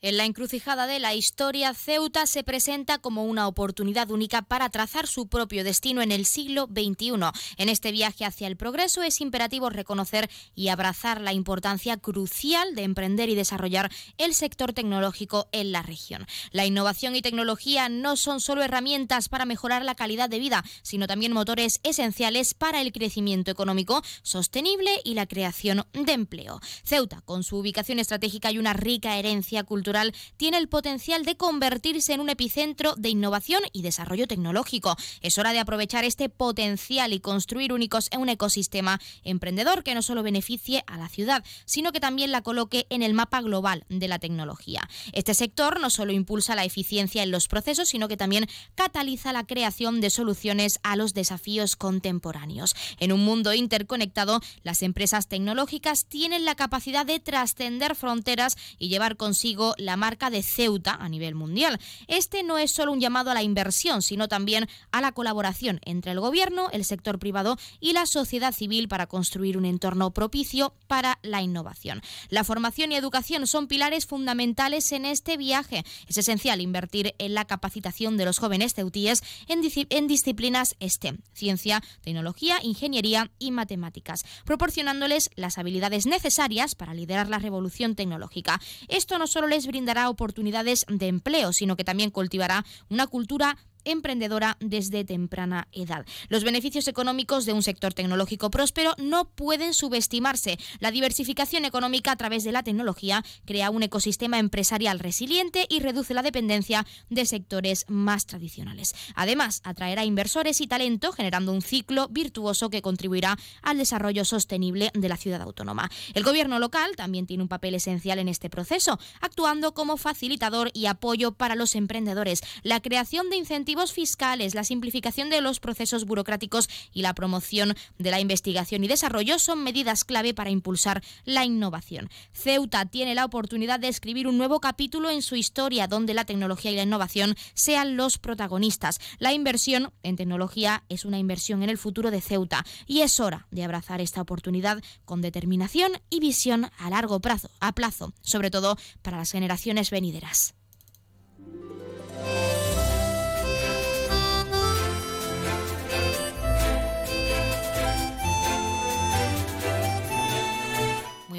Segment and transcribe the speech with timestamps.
[0.00, 5.08] En la encrucijada de la historia, Ceuta se presenta como una oportunidad única para trazar
[5.08, 7.14] su propio destino en el siglo XXI.
[7.56, 12.84] En este viaje hacia el progreso es imperativo reconocer y abrazar la importancia crucial de
[12.84, 16.28] emprender y desarrollar el sector tecnológico en la región.
[16.52, 21.08] La innovación y tecnología no son solo herramientas para mejorar la calidad de vida, sino
[21.08, 26.60] también motores esenciales para el crecimiento económico sostenible y la creación de empleo.
[26.84, 29.87] Ceuta, con su ubicación estratégica y una rica herencia cultural,
[30.36, 34.96] tiene el potencial de convertirse en un epicentro de innovación y desarrollo tecnológico.
[35.20, 40.02] Es hora de aprovechar este potencial y construir únicos en un ecosistema emprendedor que no
[40.02, 44.08] solo beneficie a la ciudad, sino que también la coloque en el mapa global de
[44.08, 44.88] la tecnología.
[45.12, 49.44] Este sector no solo impulsa la eficiencia en los procesos, sino que también cataliza la
[49.44, 52.74] creación de soluciones a los desafíos contemporáneos.
[52.98, 59.16] En un mundo interconectado, las empresas tecnológicas tienen la capacidad de trascender fronteras y llevar
[59.16, 61.80] consigo la marca de Ceuta a nivel mundial.
[62.06, 66.12] Este no es solo un llamado a la inversión, sino también a la colaboración entre
[66.12, 71.18] el gobierno, el sector privado y la sociedad civil para construir un entorno propicio para
[71.22, 72.02] la innovación.
[72.28, 75.84] La formación y educación son pilares fundamentales en este viaje.
[76.06, 82.58] Es esencial invertir en la capacitación de los jóvenes ceutíes en, disciplinas STEM, ciencia, tecnología,
[82.62, 88.60] ingeniería y matemáticas, proporcionándoles las habilidades necesarias para liderar la revolución tecnológica.
[88.88, 94.56] Esto no solo les brindará oportunidades de empleo, sino que también cultivará una cultura emprendedora
[94.60, 96.04] desde temprana edad.
[96.28, 100.58] Los beneficios económicos de un sector tecnológico próspero no pueden subestimarse.
[100.80, 106.14] La diversificación económica a través de la tecnología crea un ecosistema empresarial resiliente y reduce
[106.14, 108.94] la dependencia de sectores más tradicionales.
[109.14, 115.08] Además, atraerá inversores y talento, generando un ciclo virtuoso que contribuirá al desarrollo sostenible de
[115.08, 115.90] la ciudad autónoma.
[116.14, 120.86] El gobierno local también tiene un papel esencial en este proceso, actuando como facilitador y
[120.86, 122.42] apoyo para los emprendedores.
[122.62, 128.10] La creación de incentivos fiscales, la simplificación de los procesos burocráticos y la promoción de
[128.10, 132.08] la investigación y desarrollo son medidas clave para impulsar la innovación.
[132.32, 136.70] Ceuta tiene la oportunidad de escribir un nuevo capítulo en su historia donde la tecnología
[136.70, 139.00] y la innovación sean los protagonistas.
[139.18, 143.46] La inversión en tecnología es una inversión en el futuro de Ceuta y es hora
[143.50, 148.78] de abrazar esta oportunidad con determinación y visión a largo plazo, a plazo, sobre todo
[149.02, 150.54] para las generaciones venideras.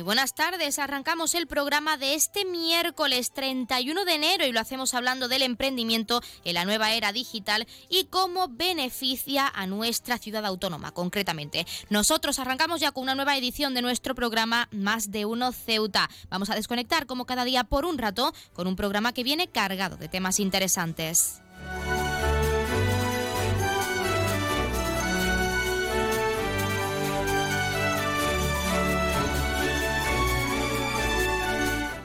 [0.10, 0.80] Buenas tardes.
[0.80, 6.24] Arrancamos el programa de este miércoles 31 de enero y lo hacemos hablando del emprendimiento
[6.44, 11.68] en la nueva era digital y cómo beneficia a nuestra ciudad autónoma concretamente.
[11.92, 16.10] Nosotros arrancamos ya con una nueva edición de nuestro programa Más de Uno Ceuta.
[16.32, 19.96] Vamos a desconectar como cada día por un rato con un programa que viene cargado
[19.96, 21.40] de temas interesantes.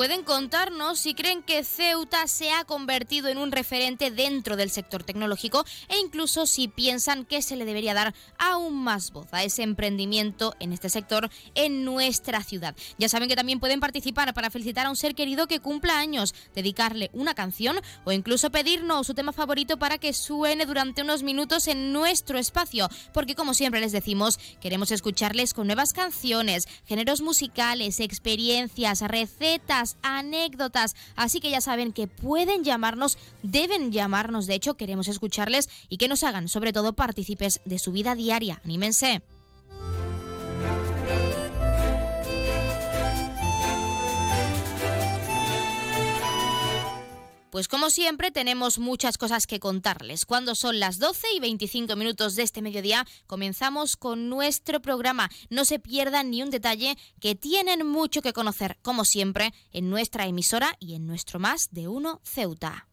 [0.00, 5.04] Pueden contarnos si creen que Ceuta se ha convertido en un referente dentro del sector
[5.04, 9.62] tecnológico e incluso si piensan que se le debería dar aún más voz a ese
[9.62, 12.74] emprendimiento en este sector en nuestra ciudad.
[12.96, 16.34] Ya saben que también pueden participar para felicitar a un ser querido que cumpla años,
[16.54, 21.68] dedicarle una canción o incluso pedirnos su tema favorito para que suene durante unos minutos
[21.68, 28.00] en nuestro espacio, porque como siempre les decimos, queremos escucharles con nuevas canciones, géneros musicales,
[28.00, 30.94] experiencias, recetas, anécdotas.
[31.16, 36.08] Así que ya saben que pueden llamarnos, deben llamarnos, de hecho queremos escucharles y que
[36.08, 38.60] nos hagan sobre todo partícipes de su vida diaria.
[38.64, 39.22] Anímense.
[47.50, 50.24] Pues como siempre tenemos muchas cosas que contarles.
[50.24, 55.28] Cuando son las 12 y 25 minutos de este mediodía, comenzamos con nuestro programa.
[55.48, 60.26] No se pierdan ni un detalle que tienen mucho que conocer, como siempre, en nuestra
[60.26, 62.89] emisora y en nuestro Más de Uno Ceuta.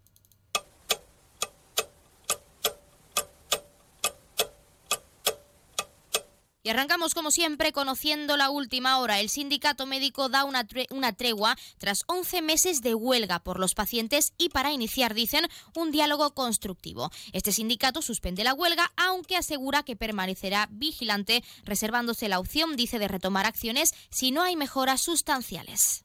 [6.67, 9.21] Y arrancamos como siempre conociendo la última hora.
[9.21, 14.33] El sindicato médico da una, una, tregua tras 11 meses de huelga por los pacientes
[14.37, 15.47] y para iniciar, dicen,
[15.77, 17.09] un diálogo constructivo.
[17.31, 23.07] Este sindicato suspende la huelga, aunque asegura que permanecerá vigilante, reservándose la opción, dice, de
[23.07, 26.03] retomar acciones si no hay mejoras sustanciales.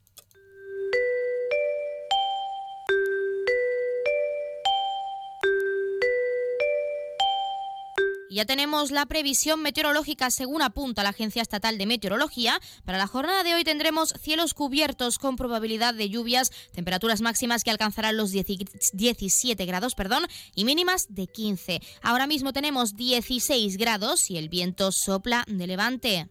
[8.33, 12.61] Ya tenemos la previsión meteorológica según apunta la Agencia Estatal de Meteorología.
[12.85, 17.71] Para la jornada de hoy tendremos cielos cubiertos con probabilidad de lluvias, temperaturas máximas que
[17.71, 21.81] alcanzarán los 17 grados perdón, y mínimas de 15.
[22.03, 26.29] Ahora mismo tenemos 16 grados y el viento sopla de levante.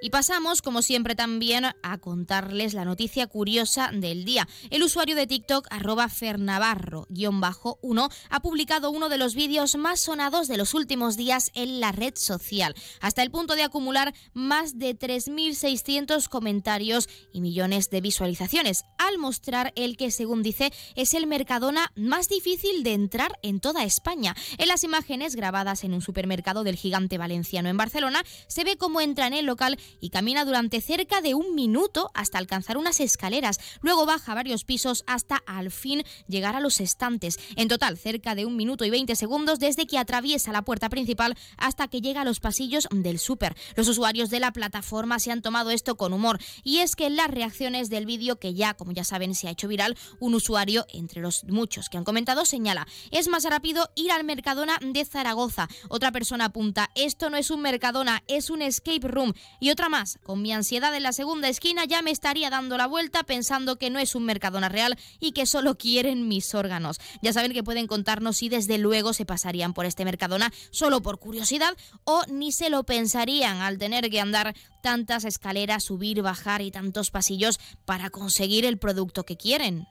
[0.00, 4.48] Y pasamos, como siempre, también a contarles la noticia curiosa del día.
[4.70, 10.56] El usuario de TikTok, arroba fernavarro-1, ha publicado uno de los vídeos más sonados de
[10.56, 16.28] los últimos días en la red social, hasta el punto de acumular más de 3.600
[16.28, 22.28] comentarios y millones de visualizaciones, al mostrar el que, según dice, es el Mercadona más
[22.28, 24.36] difícil de entrar en toda España.
[24.58, 29.00] En las imágenes grabadas en un supermercado del gigante valenciano en Barcelona, se ve cómo
[29.00, 33.58] entra en el local y camina durante cerca de un minuto hasta alcanzar unas escaleras.
[33.80, 37.38] Luego baja varios pisos hasta al fin llegar a los estantes.
[37.56, 41.36] En total, cerca de un minuto y 20 segundos desde que atraviesa la puerta principal
[41.56, 43.56] hasta que llega a los pasillos del súper.
[43.76, 47.30] Los usuarios de la plataforma se han tomado esto con humor y es que las
[47.30, 51.20] reacciones del vídeo que ya, como ya saben, se ha hecho viral, un usuario entre
[51.20, 55.68] los muchos que han comentado señala, es más rápido ir al Mercadona de Zaragoza.
[55.88, 59.32] Otra persona apunta, esto no es un Mercadona, es un escape room.
[59.60, 60.18] Y otra más.
[60.24, 63.90] Con mi ansiedad en la segunda esquina ya me estaría dando la vuelta pensando que
[63.90, 66.98] no es un Mercadona real y que solo quieren mis órganos.
[67.22, 71.20] Ya saben que pueden contarnos si desde luego se pasarían por este Mercadona solo por
[71.20, 76.72] curiosidad o ni se lo pensarían al tener que andar tantas escaleras, subir, bajar y
[76.72, 79.86] tantos pasillos para conseguir el producto que quieren.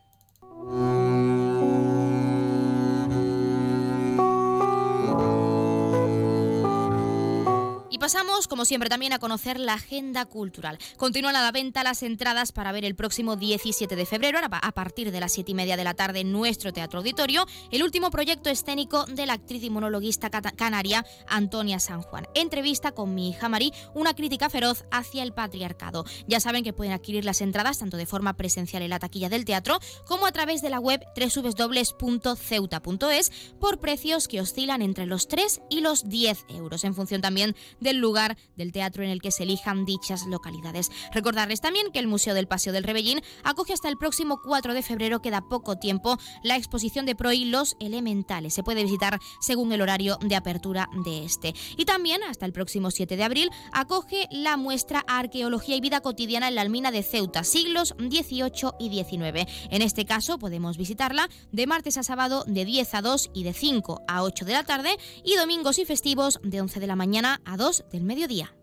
[7.98, 10.78] Y pasamos, como siempre, también a conocer la agenda cultural.
[10.98, 15.12] Continúan a la venta las entradas para ver el próximo 17 de febrero, a partir
[15.12, 18.52] de las 7 y media de la tarde, en nuestro Teatro Auditorio, el último proyecto
[18.52, 22.28] escénico de la actriz y monologuista canaria Antonia San Juan.
[22.36, 26.06] Entrevista con mi hija Marí, una crítica feroz hacia el patriarcado.
[26.28, 29.44] Ya saben que pueden adquirir las entradas tanto de forma presencial en la taquilla del
[29.44, 35.62] teatro como a través de la web www.ceuta.es por precios que oscilan entre los 3
[35.72, 37.56] y los 10 euros, en función también
[37.87, 40.92] de del lugar del teatro en el que se elijan dichas localidades.
[41.14, 44.84] Recordarles también que el Museo del Paseo del Rebellín acoge hasta el próximo 4 de
[44.84, 48.54] febrero, queda poco tiempo, la exposición de Pro y los elementales.
[48.54, 51.54] Se puede visitar según el horario de apertura de este.
[51.78, 56.50] Y también hasta el próximo 7 de abril acoge la muestra Arqueología y Vida Cotidiana
[56.50, 59.48] en la Almina de Ceuta, siglos 18 y 19.
[59.72, 63.54] En este caso podemos visitarla de martes a sábado de 10 a 2 y de
[63.54, 67.40] 5 a 8 de la tarde y domingos y festivos de 11 de la mañana
[67.46, 68.54] a 2 del mediodía.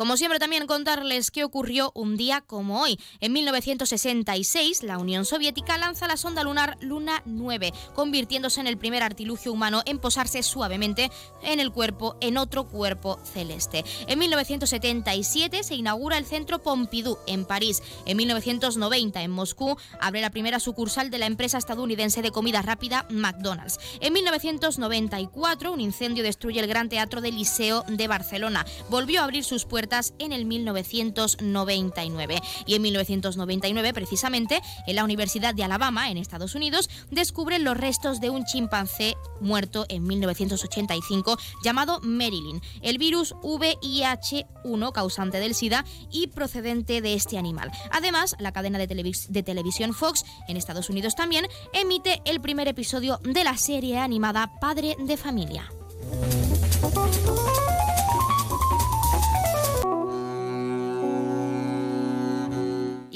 [0.00, 2.98] Como siempre también contarles qué ocurrió un día como hoy.
[3.20, 9.02] En 1966, la Unión Soviética lanza la sonda lunar Luna 9, convirtiéndose en el primer
[9.02, 11.10] artilugio humano en posarse suavemente
[11.42, 13.84] en el cuerpo en otro cuerpo celeste.
[14.06, 17.82] En 1977 se inaugura el Centro Pompidou en París.
[18.06, 23.04] En 1990 en Moscú abre la primera sucursal de la empresa estadounidense de comida rápida
[23.10, 23.78] McDonald's.
[24.00, 28.64] En 1994 un incendio destruye el Gran Teatro del Liceo de Barcelona.
[28.88, 32.40] Volvió a abrir sus puertas en el 1999.
[32.66, 38.20] Y en 1999, precisamente, en la Universidad de Alabama, en Estados Unidos, descubren los restos
[38.20, 46.28] de un chimpancé muerto en 1985 llamado Marilyn, el virus VIH1 causante del SIDA y
[46.28, 47.72] procedente de este animal.
[47.90, 53.18] Además, la cadena de, de televisión Fox, en Estados Unidos también, emite el primer episodio
[53.24, 55.68] de la serie animada Padre de Familia.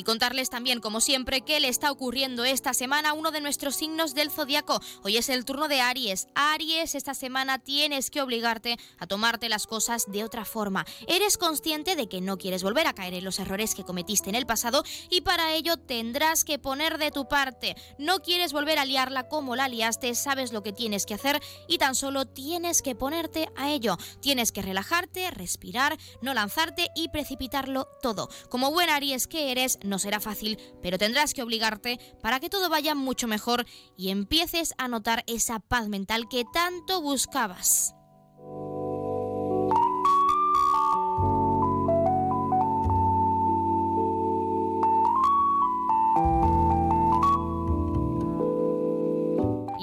[0.04, 4.30] Contarles también, como siempre, qué le está ocurriendo esta semana uno de nuestros signos del
[4.30, 4.80] zodiaco.
[5.02, 6.28] Hoy es el turno de Aries.
[6.34, 10.86] Aries, esta semana tienes que obligarte a tomarte las cosas de otra forma.
[11.08, 14.36] Eres consciente de que no quieres volver a caer en los errores que cometiste en
[14.36, 17.74] el pasado y para ello tendrás que poner de tu parte.
[17.98, 21.78] No quieres volver a liarla como la liaste, sabes lo que tienes que hacer y
[21.78, 23.96] tan solo tienes que ponerte a ello.
[24.20, 28.28] Tienes que relajarte, respirar, no lanzarte y precipitarlo todo.
[28.48, 32.68] Como buen Aries que eres, no será fácil, pero tendrás que obligarte para que todo
[32.68, 37.94] vaya mucho mejor y empieces a notar esa paz mental que tanto buscabas.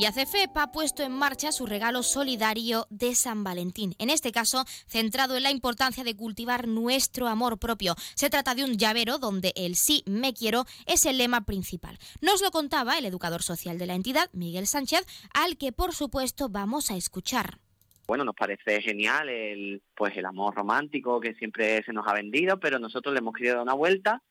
[0.01, 4.65] Y ACFEP ha puesto en marcha su regalo solidario de San Valentín, en este caso
[4.87, 7.93] centrado en la importancia de cultivar nuestro amor propio.
[8.15, 11.99] Se trata de un llavero donde el sí me quiero es el lema principal.
[12.19, 15.05] Nos lo contaba el educador social de la entidad, Miguel Sánchez,
[15.35, 17.59] al que por supuesto vamos a escuchar
[18.07, 22.59] bueno, nos parece genial el, pues el amor romántico que siempre se nos ha vendido,
[22.59, 24.21] pero nosotros le hemos querido dar una vuelta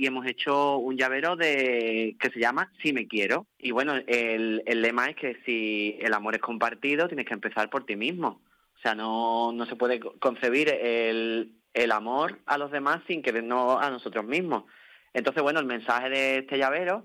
[0.00, 3.46] y hemos hecho un llavero de que se llama Si me quiero.
[3.58, 7.68] Y bueno, el, el lema es que si el amor es compartido, tienes que empezar
[7.68, 8.40] por ti mismo.
[8.76, 13.76] O sea, no, no se puede concebir el, el amor a los demás sin querernos
[13.78, 14.64] a nosotros mismos.
[15.12, 17.04] Entonces, bueno, el mensaje de este llavero,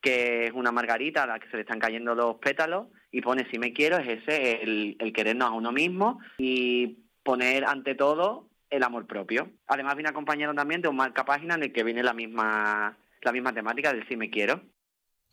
[0.00, 3.50] que es una margarita a la que se le están cayendo los pétalos, y pone
[3.50, 8.48] si me quiero, es ese, el, el querernos a uno mismo y poner ante todo
[8.70, 9.50] el amor propio.
[9.66, 13.32] Además viene acompañado también de un marca página en el que viene la misma, la
[13.32, 14.62] misma temática del si me quiero.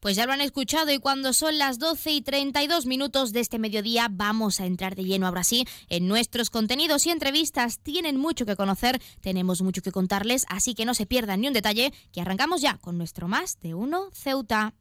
[0.03, 3.57] Pues ya lo han escuchado y cuando son las 12 y 32 minutos de este
[3.57, 7.79] mediodía vamos a entrar de lleno ahora sí en nuestros contenidos y entrevistas.
[7.79, 11.53] Tienen mucho que conocer, tenemos mucho que contarles, así que no se pierdan ni un
[11.53, 14.73] detalle, que arrancamos ya con nuestro Más de Uno Ceuta.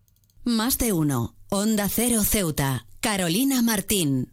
[0.43, 4.33] Más de Uno, Onda Cero Ceuta, Carolina Martín.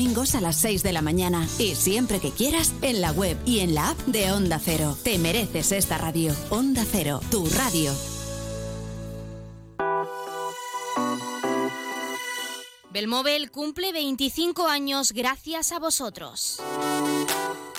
[0.01, 3.75] a las 6 de la mañana y siempre que quieras en la web y en
[3.75, 4.97] la app de Onda Cero.
[5.03, 6.35] Te mereces esta radio.
[6.49, 7.93] Onda Cero, tu radio.
[12.89, 16.59] Belmóvil cumple 25 años gracias a vosotros.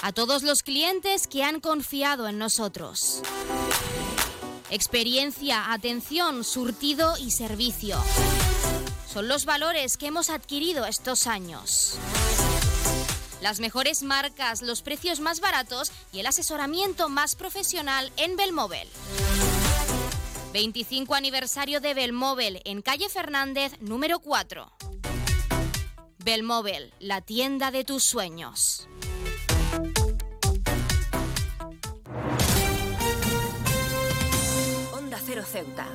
[0.00, 3.20] A todos los clientes que han confiado en nosotros.
[4.70, 7.96] Experiencia, atención, surtido y servicio.
[9.12, 11.98] Son los valores que hemos adquirido estos años.
[13.42, 18.88] Las mejores marcas, los precios más baratos y el asesoramiento más profesional en Belmóvil.
[20.54, 24.72] 25 aniversario de Belmóvil en calle Fernández número 4.
[26.24, 28.88] Belmóvil, la tienda de tus sueños.
[34.94, 35.86] Onda Cero Ceuta.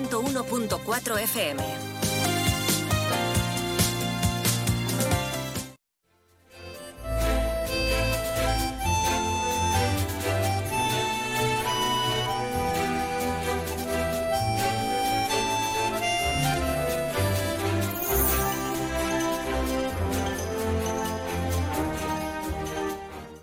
[0.00, 1.91] 101.4 FM.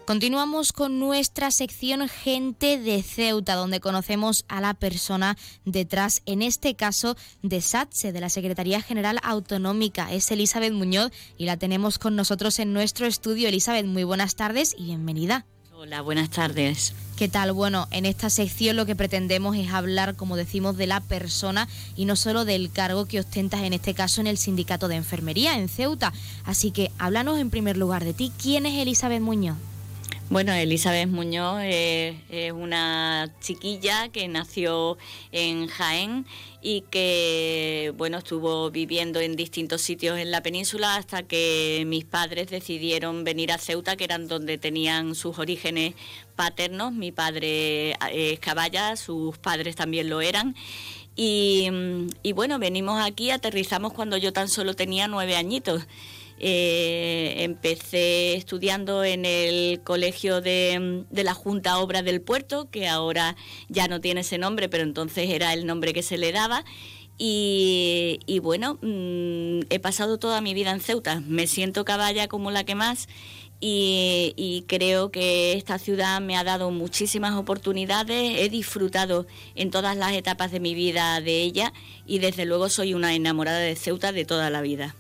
[0.10, 6.74] Continuamos con nuestra sección Gente de Ceuta, donde conocemos a la persona detrás, en este
[6.74, 10.12] caso de SATSE, de la Secretaría General Autonómica.
[10.12, 13.50] Es Elizabeth Muñoz y la tenemos con nosotros en nuestro estudio.
[13.50, 15.46] Elizabeth, muy buenas tardes y bienvenida.
[15.76, 16.96] Hola, buenas tardes.
[17.16, 17.52] ¿Qué tal?
[17.52, 22.06] Bueno, en esta sección lo que pretendemos es hablar, como decimos, de la persona y
[22.06, 25.70] no solo del cargo que ostentas en este caso en el sindicato de enfermería en
[25.70, 26.14] Ceuta.
[26.46, 28.32] Así que háblanos en primer lugar de ti.
[28.42, 29.58] ¿Quién es Elizabeth Muñoz?
[30.30, 35.00] Bueno, Elizabeth Muñoz es, una chiquilla que nació
[35.32, 36.24] en Jaén
[36.62, 42.52] y que bueno estuvo viviendo en distintos sitios en la península hasta que mis padres
[42.52, 45.96] decidieron venir a Ceuta, que eran donde tenían sus orígenes
[46.36, 46.94] paternos.
[46.94, 50.56] Mi padre es caballa, sus padres también lo eran.
[51.16, 51.70] Y,
[52.22, 55.88] y bueno, venimos aquí, aterrizamos cuando yo tan solo tenía nueve añitos.
[56.42, 63.36] Eh, empecé estudiando en el colegio de, la Junta Obra del Puerto, que ahora
[63.68, 66.64] ya no tiene ese nombre, pero entonces era el nombre que se le daba.
[67.18, 71.22] Y, bueno, mm, he pasado toda mi vida en Ceuta.
[71.28, 73.10] Me siento caballa como la que más
[73.60, 78.40] y, y, creo que esta ciudad me ha dado muchísimas oportunidades.
[78.40, 81.74] He disfrutado en todas las etapas de mi vida de ella
[82.08, 84.96] y desde luego soy una enamorada de Ceuta de toda la vida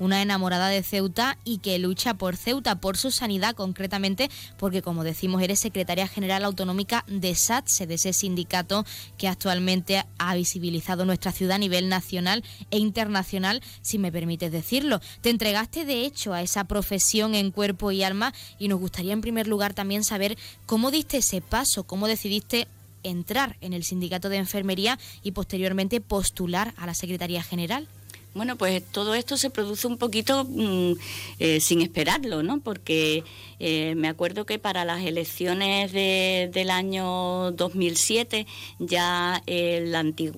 [0.00, 5.04] una enamorada de Ceuta y que lucha por Ceuta, por su sanidad concretamente, porque como
[5.04, 8.84] decimos, eres secretaria general autonómica de SATSE, de ese sindicato
[9.16, 15.00] que actualmente ha visibilizado nuestra ciudad a nivel nacional e internacional, si me permites decirlo.
[15.20, 19.20] Te entregaste de hecho a esa profesión en cuerpo y alma y nos gustaría en
[19.20, 20.36] primer lugar también saber
[20.66, 22.66] cómo diste ese paso, cómo decidiste
[23.02, 27.86] entrar en el sindicato de enfermería y posteriormente postular a la Secretaría General.
[28.32, 30.92] Bueno, pues todo esto se produce un poquito mm,
[31.40, 32.60] eh, sin esperarlo, ¿no?
[32.60, 33.24] Porque
[33.58, 38.46] eh, me acuerdo que para las elecciones del año 2007
[38.78, 39.94] ya el,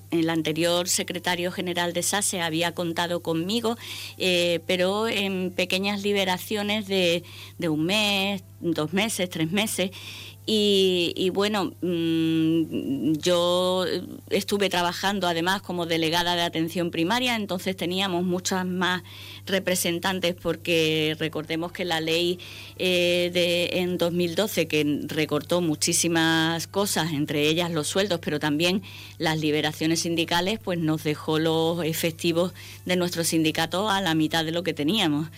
[0.09, 3.77] el, anterior secretario general de SASE había contado conmigo,
[4.17, 7.23] eh, pero en pequeñas liberaciones de,
[7.59, 9.91] de un mes, dos meses, tres meses.
[10.45, 13.85] Y, bueno, mm, yo
[14.29, 19.03] estuve trabajando además como delegada de atención primaria, entonces teníamos muchas más
[19.45, 22.39] representantes porque recordemos que la ley
[22.77, 28.81] eh, de, en 2012 que recortó muchísimas cosas, entre ellas los sueldos, pero también
[29.19, 32.53] las liberaciones sindicales, pues nos dejó los efectivos
[32.83, 35.29] de nuestro sindicato a la mitad de lo que teníamos.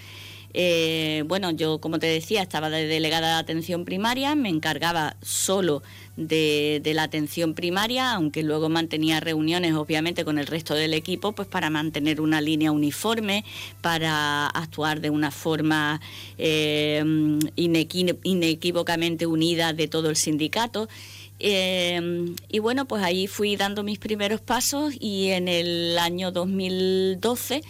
[0.58, 5.84] Eh, bueno, yo como te decía, estaba de delegada de atención primaria, me encargaba solo
[6.16, 11.50] de, la atención primaria, aunque luego mantenía reuniones obviamente con el resto del equipo, pues
[11.50, 13.44] para mantener una línea uniforme,
[13.82, 16.00] para actuar de una forma
[16.38, 17.04] eh,
[17.58, 20.88] inequívocamente unida de todo el sindicato.
[21.48, 27.62] Eh, y bueno, pues ahí fui dando mis primeros pasos y en el año 2012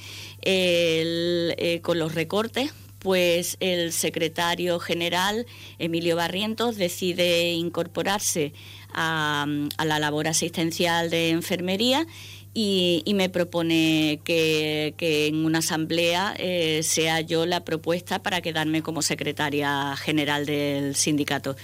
[0.43, 5.45] eh, con los recortes, pues el secretario general,
[5.77, 8.53] Emilio Barrientos, decide incorporarse
[8.93, 9.45] a,
[9.83, 12.07] la labor asistencial de enfermería
[12.53, 19.01] y, me propone que, en una asamblea eh, sea yo la propuesta para quedarme como
[19.01, 21.57] secretaria general del sindicato.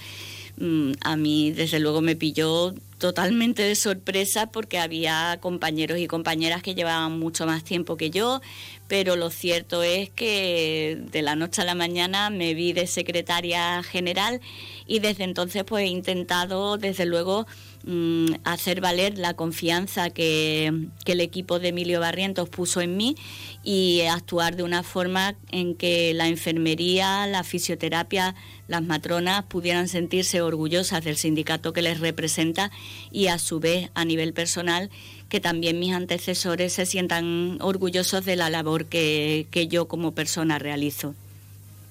[0.56, 6.62] Mm, a mí, desde luego, me pilló totalmente de sorpresa porque había compañeros y compañeras
[6.62, 8.40] que llevaban mucho más tiempo que yo,
[8.86, 13.82] pero lo cierto es que de la noche a la mañana me vi de secretaria
[13.82, 14.40] general
[14.86, 17.44] y desde entonces pues he intentado desde luego
[17.84, 20.72] mm, hacer valer la confianza que,
[21.04, 23.16] que el equipo de Emilio Barrientos puso en mí
[23.64, 28.36] y actuar de una forma en que la enfermería, la fisioterapia,
[28.72, 32.70] las matronas pudieran sentirse orgullosas del sindicato que les representa
[33.10, 34.90] y a su vez a nivel personal
[35.28, 40.58] que también mis antecesores se sientan orgullosos de la labor que, que yo como persona
[40.58, 41.14] realizo.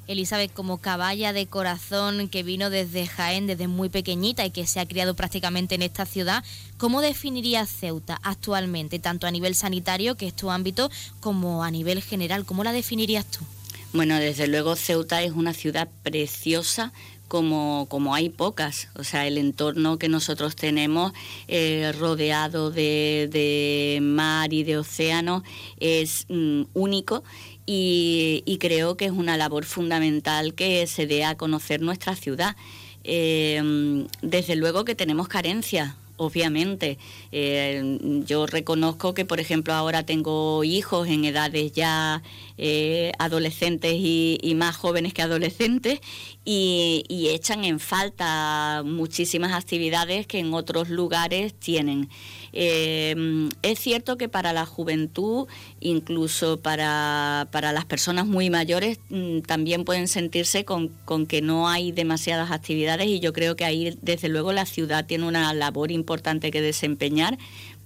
[0.08, 4.80] Elizabeth, como caballa de corazón que vino desde Jaén, desde muy pequeñita y que se
[4.80, 6.44] ha criado prácticamente en esta ciudad,
[6.78, 10.90] ¿cómo definirías Ceuta actualmente, tanto a nivel sanitario, que es tu ámbito,
[11.20, 12.44] como a nivel general?
[12.44, 13.46] ¿Cómo la definirías tú?
[13.94, 16.94] Bueno, desde luego Ceuta es una ciudad preciosa,
[17.28, 18.88] como, como, hay pocas.
[18.96, 21.12] O sea, el entorno que nosotros tenemos
[21.50, 25.44] eh, rodeado de, mar y de océano
[25.78, 27.24] es mm, único
[27.66, 32.56] y, creo que es una labor fundamental que se dé a conocer nuestra ciudad.
[33.04, 37.00] Eh, desde luego que tenemos carencias, obviamente.
[37.32, 42.22] Eh, yo reconozco que, por ejemplo, ahora tengo hijos en edades ya
[42.58, 46.00] eh, adolescentes y, más jóvenes que adolescentes
[46.46, 52.10] y, y, echan en falta muchísimas actividades que en otros lugares tienen.
[52.54, 55.48] Eh, es cierto que para la juventud,
[55.80, 61.70] incluso para, para las personas muy mayores, mm, también pueden sentirse con, con, que no
[61.70, 65.92] hay demasiadas actividades y yo creo que ahí, desde luego, la ciudad tiene una labor
[65.92, 67.38] importante que desempeñar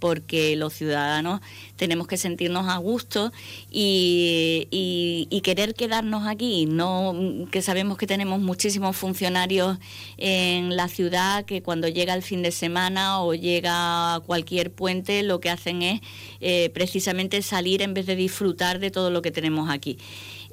[0.06, 1.42] porque los ciudadanos
[1.78, 3.34] tenemos que sentirnos a gusto
[3.72, 7.16] y, querer quedarnos aquí, no
[7.52, 9.78] que sabemos que tenemos muchísimos funcionarios
[10.18, 15.40] en la ciudad que cuando llega el fin de semana o llega cualquier puente lo
[15.40, 16.02] que hacen es
[16.40, 19.98] eh, precisamente salir en vez de disfrutar de todo lo que tenemos aquí.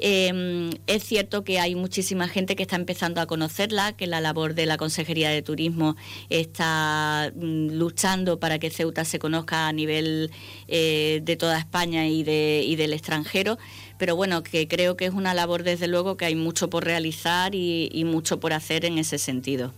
[0.05, 4.55] Em, es cierto que hay muchísima gente que está empezando a conocerla, que la labor
[4.55, 5.95] de la Consejería de Turismo
[6.29, 10.33] está mm, luchando para que Ceuta se conozca a nivel
[10.67, 13.59] eh, de toda España y, de, y del extranjero,
[13.97, 17.55] pero bueno, que creo que es una labor desde luego que hay mucho por realizar
[17.55, 19.73] y mucho por hacer en ese sentido.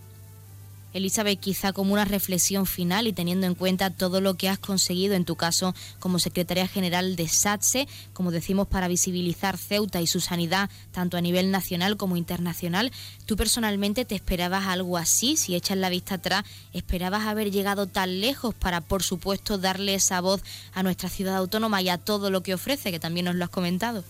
[0.95, 5.13] Elizabeth, quizá como una reflexión final y teniendo en cuenta todo lo que has conseguido
[5.13, 10.21] en tu caso como secretaria general de SATSE, como decimos, para visibilizar Ceuta y su
[10.21, 12.93] sanidad tanto a nivel nacional como internacional,
[13.25, 15.35] ¿tú personalmente te esperabas algo así?
[15.35, 20.21] Si echas la vista atrás, ¿esperabas haber llegado tan lejos para, por supuesto, darle esa
[20.21, 23.43] voz a nuestra ciudad autónoma y a todo lo que ofrece, que también nos lo
[23.43, 24.05] has comentado?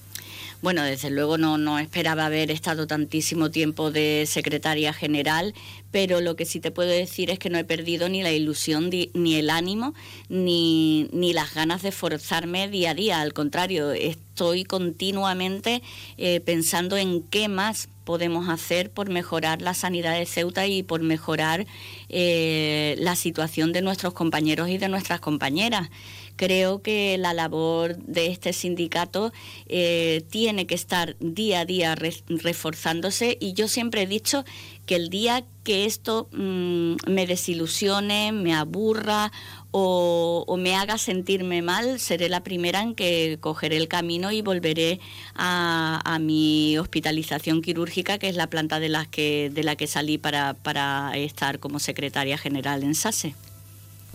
[0.62, 5.54] Bueno, desde luego no, no esperaba haber estado tantísimo tiempo de secretaria general,
[5.92, 8.90] pero lo que sí te puedo decir es que no he perdido ni la ilusión,
[8.90, 9.94] ni el ánimo,
[10.30, 13.22] ni, ni las ganas de forzarme día a día.
[13.22, 15.82] Al contrario, estoy continuamente
[16.18, 21.02] eh, pensando en qué más podemos hacer por mejorar la sanidad de Ceuta y por
[21.02, 21.66] mejorar
[22.10, 25.90] eh, la situación de nuestros compañeros y de nuestras compañeras
[26.36, 29.32] creo que la labor de este sindicato
[29.68, 34.46] eh, tiene que estar día a día reforzándose y yo siempre he dicho
[34.86, 39.32] que el día que esto mm, me desilusione, me aburra
[39.72, 45.02] o, me haga sentirme mal, seré la primera en que cogeré el camino y volveré
[45.34, 50.18] a, mi hospitalización quirúrgica, que es la planta de, las que, de la que salí
[50.18, 53.36] para, para estar como secretaria general en SASE.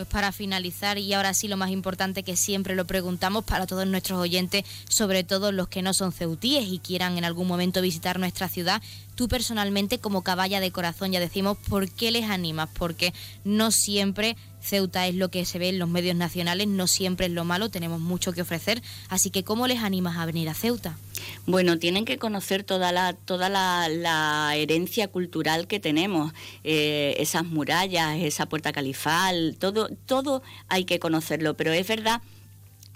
[0.00, 3.86] Pues para finalizar, y ahora sí lo más importante que siempre lo preguntamos para todos
[3.86, 8.18] nuestros oyentes, sobre todo los que no son ceutíes y quieran en algún momento visitar
[8.18, 8.80] nuestra ciudad,
[9.14, 12.70] tú personalmente como caballa de corazón ya decimos, ¿por qué les animas?
[12.78, 13.12] Porque
[13.44, 17.32] no siempre Ceuta es lo que se ve en los medios nacionales, no siempre es
[17.32, 20.96] lo malo, tenemos mucho que ofrecer, así que ¿cómo les animas a venir a Ceuta?
[21.46, 26.32] Bueno, tienen que conocer toda la, toda la, herencia cultural que tenemos,
[26.64, 32.20] eh, esas murallas, esa puerta califal, todo, todo hay que conocerlo, pero es verdad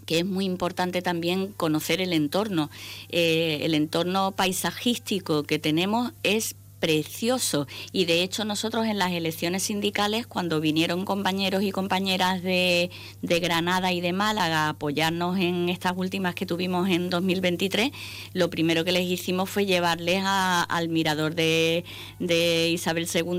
[0.05, 2.71] que es muy importante también conocer el entorno.
[3.09, 7.67] Eh, el entorno paisajístico que tenemos es precioso.
[7.93, 12.91] Y de hecho nosotros en las elecciones sindicales cuando vinieron compañeros y compañeras de,
[13.23, 17.91] de, Granada y de Málaga a apoyarnos en estas últimas que tuvimos en 2023
[18.35, 21.85] lo primero que les hicimos fue llevarles al mirador de,
[22.19, 23.39] de Isabel II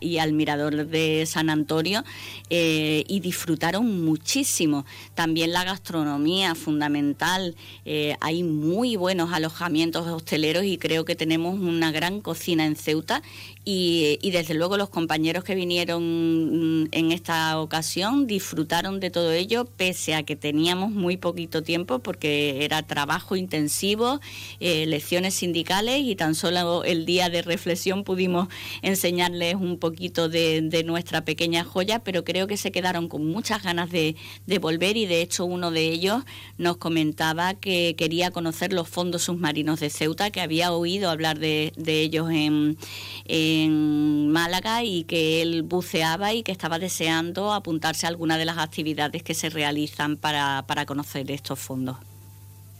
[0.00, 2.04] y, al mirador de San Antonio
[2.50, 4.84] eh, y disfrutaron muchísimo.
[5.14, 11.90] También la gastronomía fundamental eh, hay muy buenos alojamientos hosteleros y creo que tenemos una
[11.90, 13.22] gran cocina en Ceuta
[13.64, 19.64] y, desde luego los compañeros que vinieron mm, en esta ocasión disfrutaron de todo ello,
[19.64, 24.20] pese a que teníamos muy poquito tiempo porque era trabajo intensivo,
[24.58, 28.48] eh, lecciones sindicales y tan solo el día de reflexión pudimos
[28.82, 33.90] enseñarles un poquito de, nuestra pequeña joya, pero creo que se quedaron con muchas ganas
[33.90, 34.16] de,
[34.60, 36.24] volver y de hecho uno de ellos
[36.58, 41.72] nos comentaba que quería conocer los fondos submarinos de Ceuta, que había oído hablar de,
[41.86, 42.61] ellos en
[43.24, 48.58] en Málaga y que él buceaba y que estaba deseando apuntarse a alguna de las
[48.58, 51.96] actividades que se realizan para, para conocer estos fondos.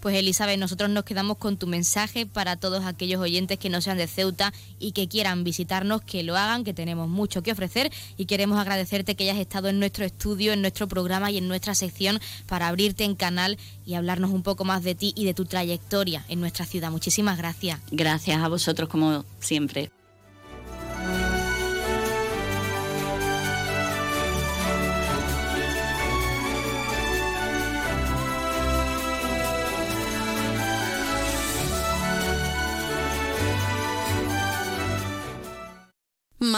[0.03, 3.99] Pues Elizabeth, nosotros nos quedamos con tu mensaje para todos aquellos oyentes que no sean
[3.99, 8.27] de Ceuta y que quieran visitarnos, que lo hagan, que tenemos mucho que ofrecer y
[8.27, 12.19] queremos agradecerte que hayas estado en nuestro estudio, en nuestro programa y en nuestra sección
[12.49, 16.25] para abrirte en canal y hablarnos un poco más de ti y de tu trayectoria
[16.29, 16.91] en nuestra ciudad.
[16.91, 17.79] Muchísimas gracias.
[17.93, 19.93] Gracias a vosotros como siempre.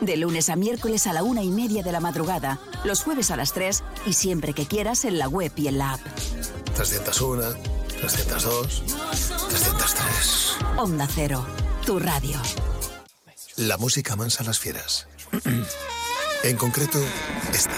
[0.00, 3.36] De lunes a miércoles a la una y media de la madrugada, los jueves a
[3.36, 6.00] las 3 y siempre que quieras en la web y en la app.
[6.74, 7.42] 301,
[8.00, 8.82] 302,
[9.50, 10.56] 303.
[10.78, 11.46] Onda Cero,
[11.84, 12.40] tu radio.
[13.56, 15.06] La música mansa las fieras.
[16.44, 16.98] en concreto,
[17.52, 17.76] esta.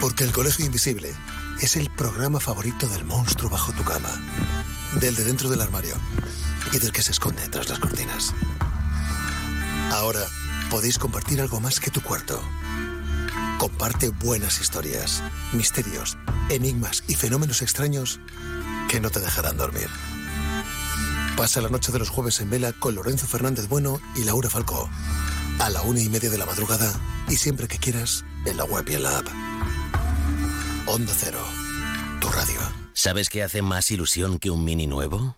[0.00, 1.12] Porque el Colegio Invisible
[1.60, 4.10] es el programa favorito del monstruo bajo tu cama,
[5.00, 5.96] del de dentro del armario
[6.72, 8.32] y del que se esconde tras las cortinas.
[9.92, 10.20] Ahora
[10.70, 12.40] podéis compartir algo más que tu cuarto.
[13.58, 15.22] Comparte buenas historias,
[15.52, 16.16] misterios,
[16.50, 18.20] enigmas y fenómenos extraños
[18.88, 19.88] que no te dejarán dormir.
[21.36, 24.90] Pasa la noche de los jueves en vela con Lorenzo Fernández Bueno y Laura Falcó.
[25.58, 26.92] A la una y media de la madrugada
[27.28, 29.26] y siempre que quieras en la web y en la app.
[30.86, 31.42] Onda Cero,
[32.20, 32.60] tu radio.
[32.92, 35.37] ¿Sabes qué hace más ilusión que un mini nuevo?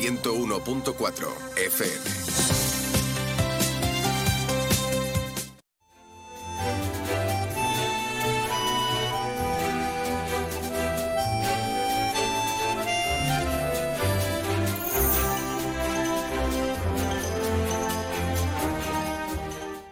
[0.00, 2.49] 101.4 FM.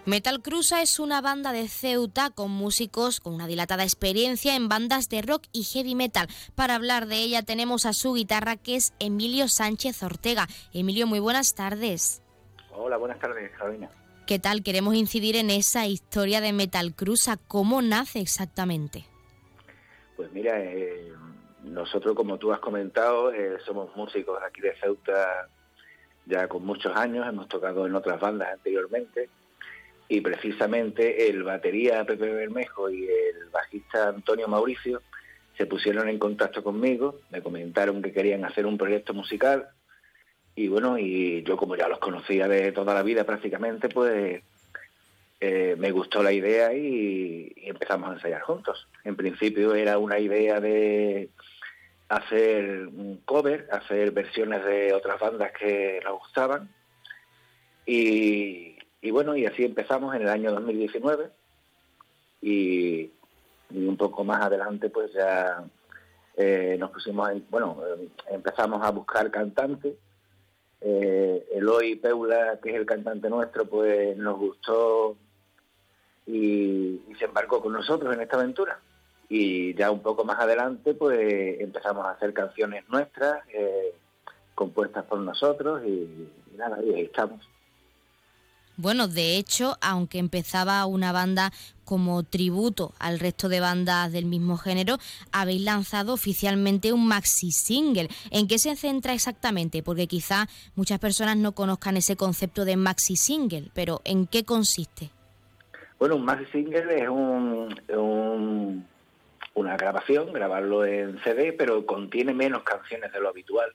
[0.09, 5.07] Metal Cruza es una banda de Ceuta con músicos con una dilatada experiencia en bandas
[5.07, 6.27] de rock y heavy metal.
[6.55, 10.47] Para hablar de ella tenemos a su guitarra que es Emilio Sánchez Ortega.
[10.73, 12.23] Emilio, muy buenas tardes.
[12.71, 13.91] Hola, buenas tardes, Carolina.
[14.25, 14.63] ¿Qué tal?
[14.63, 17.37] Queremos incidir en esa historia de Metal Cruza.
[17.47, 19.05] ¿Cómo nace exactamente?
[20.17, 21.13] Pues mira, eh,
[21.65, 25.49] nosotros, como tú has comentado, eh, somos músicos aquí de Ceuta
[26.25, 29.29] ya con muchos años, hemos tocado en otras bandas anteriormente
[30.09, 35.01] y precisamente el batería Pepe Bermejo y el bajista Antonio Mauricio
[35.57, 39.69] se pusieron en contacto conmigo, me comentaron que querían hacer un proyecto musical
[40.55, 44.41] y bueno, y yo como ya los conocía de toda la vida prácticamente, pues
[45.39, 48.87] eh, me gustó la idea y, empezamos a ensayar juntos.
[49.05, 51.29] En principio era una idea de
[52.09, 56.69] hacer un cover, hacer versiones de otras bandas que nos gustaban.
[57.85, 58.68] Y,
[59.11, 61.29] bueno, y así empezamos en el año 2019
[62.41, 63.11] y,
[63.71, 65.63] un poco más adelante pues ya
[66.35, 69.95] eh, nos pusimos, en, bueno, eh, empezamos a buscar cantantes.
[70.81, 75.17] Eh, Eloy Peula, que es el cantante nuestro, pues nos gustó
[76.25, 78.79] y, se embarcó con nosotros en esta aventura.
[79.27, 83.93] Y ya un poco más adelante, pues empezamos a hacer canciones nuestras, eh,
[84.55, 87.47] compuestas por nosotros, y, nada, y ahí estamos.
[88.81, 91.51] Bueno, de hecho, aunque empezaba una banda
[91.83, 94.99] como tributo al resto de bandas del mismo género,
[95.33, 98.07] habéis lanzado oficialmente un maxi single.
[98.31, 99.83] ¿En qué se centra exactamente?
[99.83, 105.09] Porque quizá muchas personas no conozcan ese concepto de maxi single, pero ¿en qué consiste?
[105.99, 108.85] Bueno, un maxi single es un,
[109.55, 113.73] una grabación, grabarlo en CD, pero contiene menos canciones de lo habitual.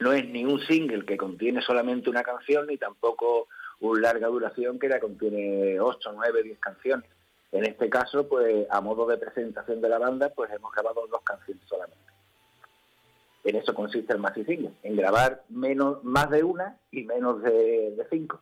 [0.00, 3.46] No es ni un single que contiene solamente una canción, ni tampoco
[3.82, 7.10] una larga duración que ya contiene 8, 9, 10 canciones.
[7.50, 11.22] En este caso, pues a modo de presentación de la banda, pues hemos grabado dos
[11.22, 12.00] canciones solamente.
[13.44, 18.06] En eso consiste el maxi single, en grabar menos, más de una y menos de
[18.08, 18.40] cinco.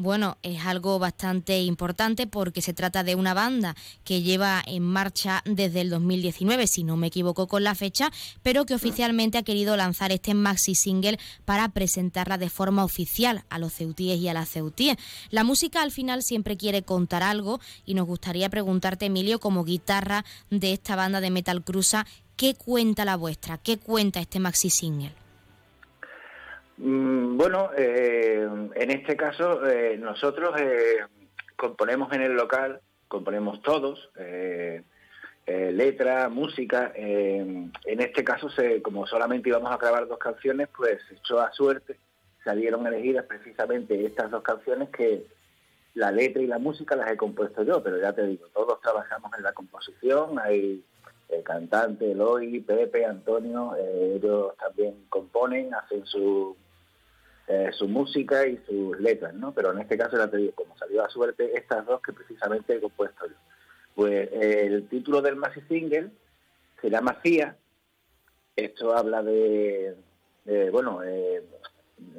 [0.00, 5.42] Bueno, es algo bastante importante porque se trata de una banda que lleva en marcha
[5.44, 8.12] desde el 2019, si no me equivoco con la fecha,
[8.44, 13.58] pero que oficialmente ha querido lanzar este maxi single para presentarla de forma oficial a
[13.58, 14.98] los ceutíes y a las ceutíes.
[15.30, 20.24] La música al final siempre quiere contar algo y nos gustaría preguntarte, Emilio, como guitarra
[20.48, 22.06] de esta banda de Metal Cruza,
[22.36, 23.58] ¿qué cuenta la vuestra?
[23.58, 25.27] ¿Qué cuenta este maxi single?
[26.78, 30.98] Mm, bueno, eh, en este caso eh, nosotros eh,
[31.56, 34.10] componemos en el local, componemos todos,
[35.46, 36.92] letra, música.
[36.94, 41.96] en este caso, se, como solamente íbamos a grabar dos canciones, pues echó a suerte,
[42.44, 45.24] salieron elegidas precisamente estas dos canciones que
[45.94, 49.32] la letra y la música las he compuesto yo, pero ya te digo, todos trabajamos
[49.36, 50.84] en la composición, hay
[51.30, 56.56] el cantante Eloy, Pepe, Antonio, ellos también componen, hacen su
[57.50, 59.54] eh, su música y sus letras, ¿no?
[59.54, 62.74] Pero en este caso, ya te digo, como salió a suerte, estas dos que precisamente
[62.74, 63.36] he compuesto yo.
[63.94, 66.10] Pues el título del maxi single
[66.82, 67.56] se llama CIA.
[68.54, 69.96] Esto habla de,
[70.70, 71.42] bueno, eh,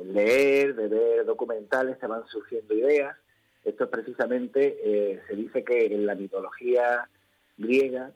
[0.03, 3.15] leer, de ver documentales, se van surgiendo ideas.
[3.63, 7.07] Esto es precisamente, eh, se dice que en la mitología
[7.57, 8.11] griega,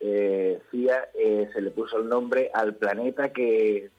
[0.00, 1.08] CIA
[1.54, 3.90] se le puso el nombre al planeta que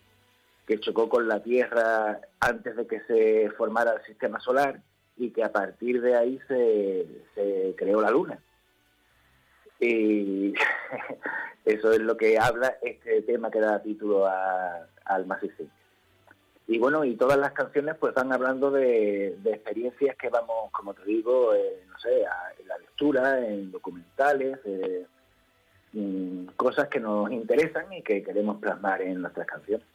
[0.69, 4.79] que chocó con la Tierra antes de que se formara el sistema solar
[5.17, 8.39] y que a partir de ahí se, creó la Luna.
[9.79, 10.53] Y
[11.65, 15.65] eso es lo que habla este tema que da título al Massive
[16.67, 21.03] Y bueno, y todas las canciones pues van hablando de, experiencias que vamos, como te
[21.03, 22.25] digo, eh, no sé,
[22.59, 25.07] en la lectura, en documentales, eh,
[26.55, 29.87] cosas que nos interesan y que queremos plasmar en nuestras canciones.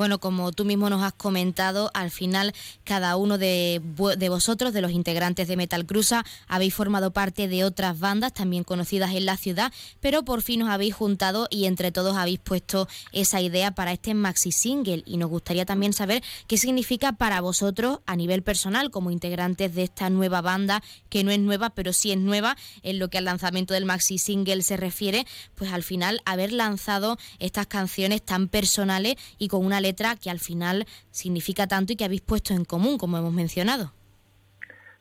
[0.00, 4.92] Bueno, como tú mismo nos has comentado, al final cada uno de, vosotros, de los
[4.92, 9.74] integrantes de Metal Cruza, habéis formado parte de otras bandas también conocidas en la ciudad,
[10.00, 14.14] pero por fin os habéis juntado y entre todos habéis puesto esa idea para este
[14.14, 15.02] maxi single.
[15.04, 19.82] Y nos gustaría también saber qué significa para vosotros a nivel personal como integrantes de
[19.82, 23.26] esta nueva banda, que no es nueva, pero sí es nueva en lo que al
[23.26, 29.16] lanzamiento del maxi single se refiere, pues al final haber lanzado estas canciones tan personales
[29.36, 29.89] y con una letra
[30.20, 33.92] que al final significa tanto y que habéis puesto en común, como hemos mencionado.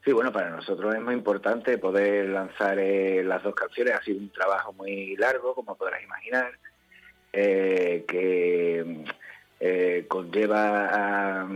[0.03, 3.95] Sí, bueno, para nosotros es muy importante poder lanzar eh, las dos canciones.
[3.95, 6.51] Ha sido un trabajo muy largo, como podrás imaginar,
[7.33, 9.03] eh, que
[9.59, 11.47] eh, conlleva a,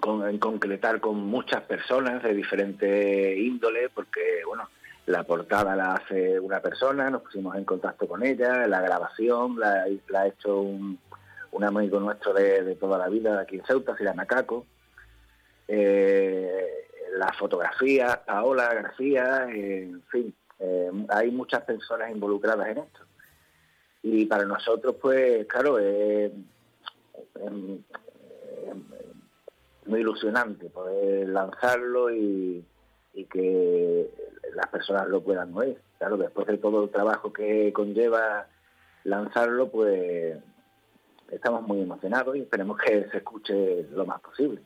[0.00, 4.68] con, concretar con muchas personas de diferentes índoles, porque, bueno,
[5.06, 9.84] la portada la hace una persona, nos pusimos en contacto con ella, la grabación la,
[10.08, 10.98] la ha hecho un,
[11.54, 14.66] un amigo nuestro de, toda la vida aquí en Ceuta, se llama Caco,
[15.68, 23.00] eh, la fotografía, Paola García, en fin, eh, hay muchas personas involucradas en esto.
[24.02, 26.32] Y para nosotros, pues, claro, es,
[29.86, 32.64] muy ilusionante poder lanzarlo y,
[33.12, 34.10] y que
[34.54, 35.78] las personas lo puedan oír.
[35.98, 38.48] Claro, después de todo el trabajo que conlleva
[39.04, 40.36] lanzarlo, pues
[41.34, 44.62] estamos muy emocionados y esperemos que se escuche lo más posible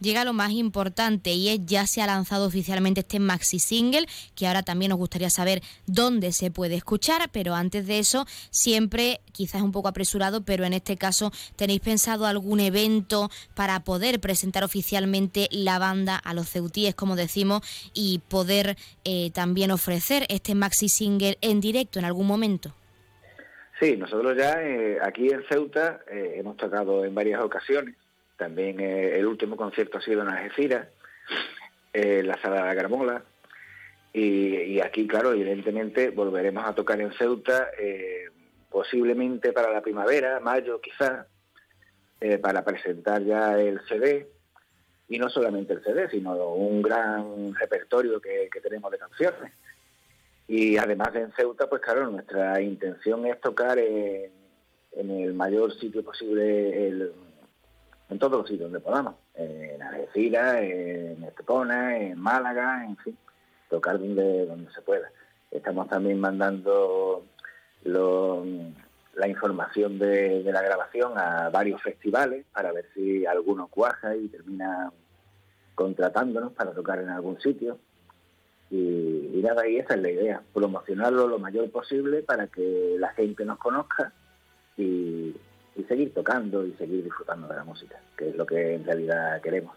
[0.00, 4.46] llega lo más importante y es ya se ha lanzado oficialmente este maxi single que
[4.46, 9.62] ahora también nos gustaría saber dónde se puede escuchar, pero antes de eso siempre quizás
[9.62, 15.48] un poco apresurado, pero en este caso tenéis pensado algún evento para poder presentar oficialmente
[15.50, 17.62] la banda a los ceutíes, como decimos,
[17.94, 22.74] y poder eh, también ofrecer este maxi single en directo en algún momento.
[23.78, 27.94] Sí, nosotros ya eh, aquí en Ceuta eh, hemos tocado en varias ocasiones
[28.38, 30.88] también eh, el último concierto ha sido en Algeciras,
[31.92, 33.22] en la Sala de la Carmola.
[34.12, 37.68] Y, aquí, claro, evidentemente volveremos a tocar en Ceuta,
[38.70, 41.26] posiblemente para la primavera, mayo quizás,
[42.40, 44.26] para presentar ya el CD.
[45.10, 49.52] Y no solamente el CD, sino un gran repertorio que, tenemos de canciones.
[50.48, 54.30] Y además en Ceuta, pues claro, nuestra intención es tocar en,
[54.92, 56.88] el mayor sitio posible
[58.08, 63.18] en todos los sitios donde podamos, en Algeciras, en Estepona, en Málaga, en fin,
[63.68, 65.10] tocar donde, donde se pueda.
[65.50, 67.24] Estamos también mandando
[67.84, 74.92] la información de, la grabación a varios festivales para ver si alguno cuaja y termina
[75.74, 77.78] contratándonos para tocar en algún sitio.
[78.70, 83.10] Y, y nada, y esa es la idea, promocionarlo lo mayor posible para que la
[83.10, 84.12] gente nos conozca
[84.76, 85.34] y,
[85.76, 89.40] y seguir tocando y seguir disfrutando de la música, que es lo que en realidad
[89.40, 89.76] queremos.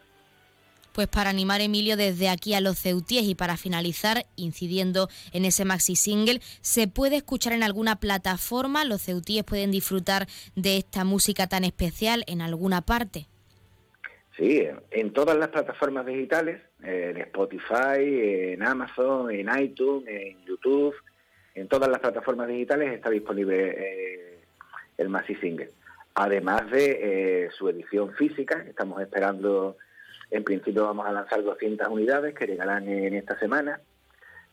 [0.94, 5.64] Pues para animar Emilio desde aquí a los ceutíes y para finalizar, incidiendo en ese
[5.64, 8.86] maxi single, ¿se puede escuchar en alguna plataforma?
[8.86, 13.28] ¿Los ceutíes pueden disfrutar de esta música tan especial en alguna parte?
[14.40, 20.96] Sí, en todas las plataformas digitales, en Spotify, en Amazon, en iTunes, en YouTube,
[21.54, 24.40] en todas las plataformas digitales está disponible eh,
[24.98, 25.70] el maxi single
[26.20, 28.64] además de eh, su edición física.
[28.68, 29.78] Estamos esperando,
[30.32, 33.80] en principio vamos a lanzar 200 unidades que llegarán en esta semana.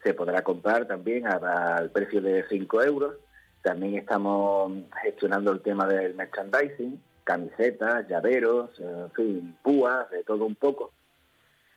[0.05, 3.17] Se podrá comprar también al precio de 5 euros.
[3.63, 4.73] También estamos
[5.03, 10.93] gestionando el tema del merchandising, camisetas, llaveros, en fin, púas, de todo un poco,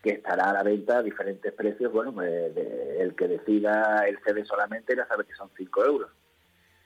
[0.02, 1.92] que estará a la venta a diferentes precios.
[1.92, 6.10] Bueno, pues, el que decida el CD solamente ya sabe que son 5 euros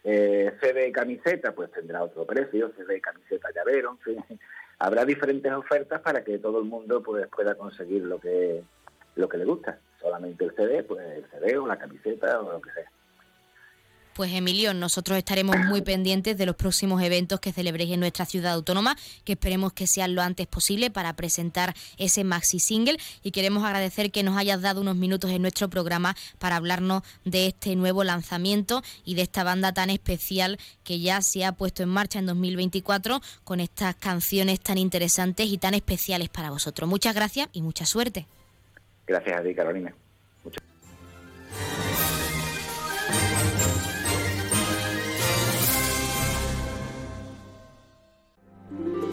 [0.04, 4.40] eh, CD camiseta, pues tendrá otro precio, CD camiseta llavero, en fin.
[4.80, 8.64] Habrá diferentes ofertas para que todo el mundo pues, pueda conseguir lo que,
[9.16, 9.80] lo que le gusta.
[10.02, 12.92] Solamente el CD, pues el CD o la camiseta o lo que sea.
[14.14, 18.54] Pues Emilio, nosotros estaremos muy pendientes de los próximos eventos que celebréis en nuestra ciudad
[18.54, 23.64] autónoma, que esperemos que sean lo antes posible para presentar ese maxi single y queremos
[23.64, 28.04] agradecer que nos hayas dado unos minutos en nuestro programa para hablarnos de este nuevo
[28.04, 32.28] lanzamiento y de esta banda tan especial que ya se ha puesto en marcha en
[32.28, 36.88] 2024 con estas canciones tan interesantes y tan especiales para vosotros.
[36.88, 38.28] Muchas gracias y mucha suerte.
[39.08, 39.94] Gracias a ti, Carolina.
[48.76, 49.13] Thank you.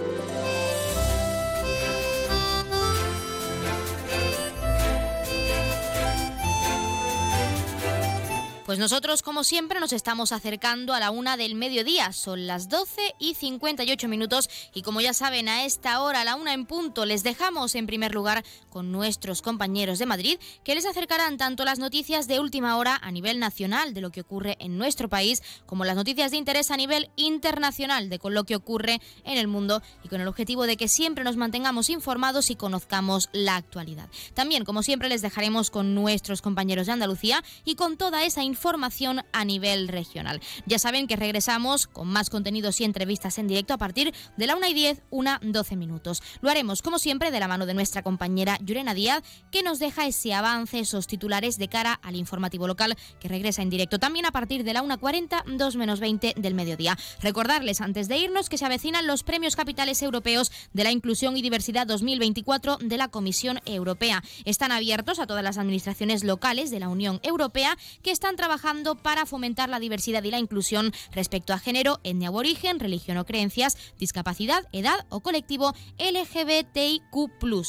[8.70, 12.12] Pues nosotros, como siempre, nos estamos acercando a la una del mediodía.
[12.12, 14.48] Son las 12 y 58 minutos.
[14.72, 17.88] Y como ya saben, a esta hora, a la una en punto, les dejamos en
[17.88, 22.76] primer lugar con nuestros compañeros de Madrid, que les acercarán tanto las noticias de última
[22.76, 26.36] hora a nivel nacional de lo que ocurre en nuestro país, como las noticias de
[26.36, 30.28] interés a nivel internacional de con lo que ocurre en el mundo y con el
[30.28, 34.08] objetivo de que siempre nos mantengamos informados y conozcamos la actualidad.
[34.34, 38.59] También, como siempre, les dejaremos con nuestros compañeros de Andalucía y con toda esa información
[38.60, 40.38] información a nivel regional.
[40.66, 44.54] Ya saben que regresamos con más contenidos y entrevistas en directo a partir de la
[44.54, 46.22] 1 y 10, 1, 12 minutos.
[46.42, 50.06] Lo haremos, como siempre, de la mano de nuestra compañera Yurena Díaz, que nos deja
[50.06, 54.30] ese avance, esos titulares de cara al informativo local que regresa en directo también a
[54.30, 56.98] partir de la 1.40, 2 menos 20 del mediodía.
[57.22, 61.40] Recordarles antes de irnos que se avecinan los premios capitales europeos de la inclusión y
[61.40, 64.22] diversidad 2024 de la Comisión Europea.
[64.44, 68.96] Están abiertos a todas las administraciones locales de la Unión Europea que están trabajando trabajando
[68.96, 73.76] para fomentar la diversidad y la inclusión respecto a género, etnia aborigen, religión o creencias,
[73.96, 77.04] discapacidad, edad o colectivo LGBTIQ+,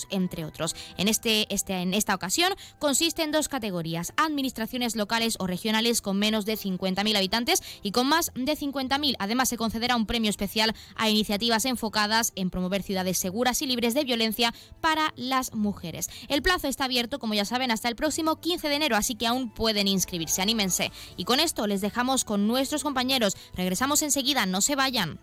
[0.09, 0.75] entre otros.
[0.97, 6.17] En, este, este, en esta ocasión consiste en dos categorías, administraciones locales o regionales con
[6.17, 9.17] menos de 50.000 habitantes y con más de 50.000.
[9.19, 13.93] Además, se concederá un premio especial a iniciativas enfocadas en promover ciudades seguras y libres
[13.93, 16.09] de violencia para las mujeres.
[16.27, 19.27] El plazo está abierto, como ya saben, hasta el próximo 15 de enero, así que
[19.27, 20.41] aún pueden inscribirse.
[20.41, 20.70] Anímense.
[21.17, 23.35] Y con esto les dejamos con nuestros compañeros.
[23.55, 25.19] Regresamos enseguida, no se vayan.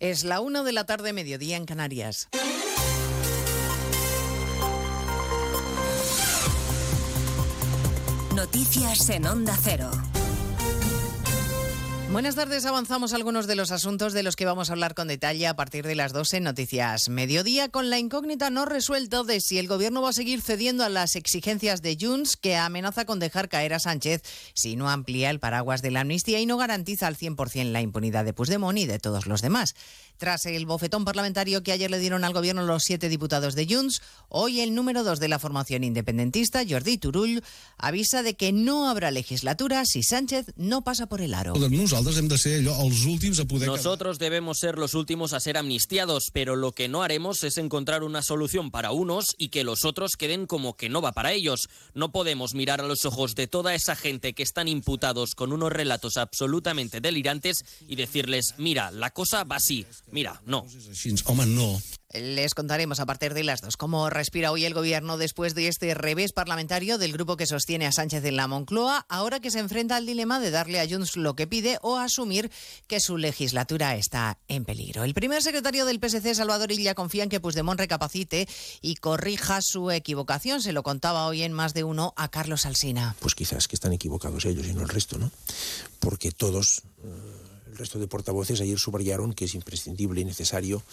[0.00, 2.28] Es la una de la tarde, mediodía en Canarias.
[8.34, 9.90] Noticias en Onda Cero.
[12.14, 15.48] Buenas tardes, avanzamos algunos de los asuntos de los que vamos a hablar con detalle
[15.48, 19.58] a partir de las 12 en Noticias Mediodía, con la incógnita no resuelta de si
[19.58, 23.48] el gobierno va a seguir cediendo a las exigencias de Junts, que amenaza con dejar
[23.48, 24.22] caer a Sánchez
[24.54, 28.24] si no amplía el paraguas de la amnistía y no garantiza al 100% la impunidad
[28.24, 29.74] de Puigdemont y de todos los demás.
[30.16, 34.02] Tras el bofetón parlamentario que ayer le dieron al gobierno los siete diputados de Junts,
[34.28, 37.42] hoy el número dos de la formación independentista, Jordi Turull,
[37.76, 41.54] avisa de que no habrá legislatura si Sánchez no pasa por el aro.
[43.66, 48.02] Nosotros debemos ser los últimos a ser amnistiados, pero lo que no haremos es encontrar
[48.02, 51.68] una solución para unos y que los otros queden como que no va para ellos.
[51.94, 55.72] No podemos mirar a los ojos de toda esa gente que están imputados con unos
[55.72, 59.86] relatos absolutamente delirantes y decirles, mira, la cosa va así.
[60.10, 60.66] Mira, no.
[62.14, 65.94] Les contaremos a partir de las dos cómo respira hoy el gobierno después de este
[65.94, 69.96] revés parlamentario del grupo que sostiene a Sánchez en la Moncloa, ahora que se enfrenta
[69.96, 72.52] al dilema de darle a Junts lo que pide o asumir
[72.86, 75.02] que su legislatura está en peligro.
[75.02, 78.46] El primer secretario del PSC, Salvador Illa, confía en que Puigdemont recapacite
[78.80, 80.62] y corrija su equivocación.
[80.62, 83.16] Se lo contaba hoy en más de uno a Carlos Alsina.
[83.18, 85.32] Pues quizás que están equivocados ellos y no el resto, ¿no?
[85.98, 87.08] Porque todos, eh,
[87.72, 90.84] el resto de portavoces ayer subrayaron que es imprescindible y necesario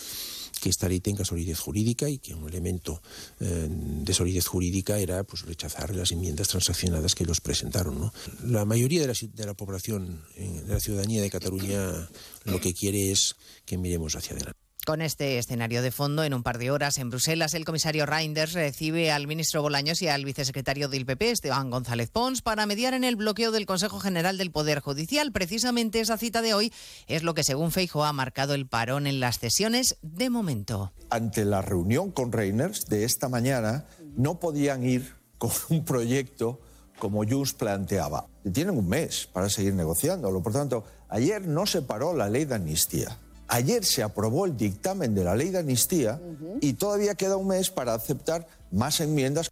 [0.61, 3.01] que esta ley tenga solidez jurídica y que un elemento
[3.39, 8.11] eh, de solidez jurídica era pues, rechazar las enmiendas transaccionadas que los presentaron.
[8.45, 12.09] La mayoría de la, población, de la ciudadanía de Cataluña,
[12.45, 13.35] lo que quiere es
[13.65, 14.60] que miremos hacia adelante.
[14.83, 18.53] Con este escenario de fondo, en un par de horas en Bruselas, el comisario Reinders
[18.53, 23.03] recibe al ministro Bolaños y al vicesecretario del PP, Esteban González Pons, para mediar en
[23.03, 25.31] el bloqueo del Consejo General del Poder Judicial.
[25.31, 26.73] Precisamente esa cita de hoy
[27.05, 30.91] es lo que, según Feijo, ha marcado el parón en las sesiones de momento.
[31.11, 33.85] Ante la reunión con Reinders de esta mañana,
[34.17, 36.59] no podían ir con un proyecto
[36.97, 38.25] como Junts planteaba.
[38.51, 40.41] Tienen un mes para seguir negociándolo.
[40.41, 43.19] Por tanto, ayer no se paró la ley de amnistía.
[43.53, 46.21] Ayer se aprobó el dictamen de la ley de amnistía
[46.61, 49.51] y todavía queda un mes para aceptar más enmiendas.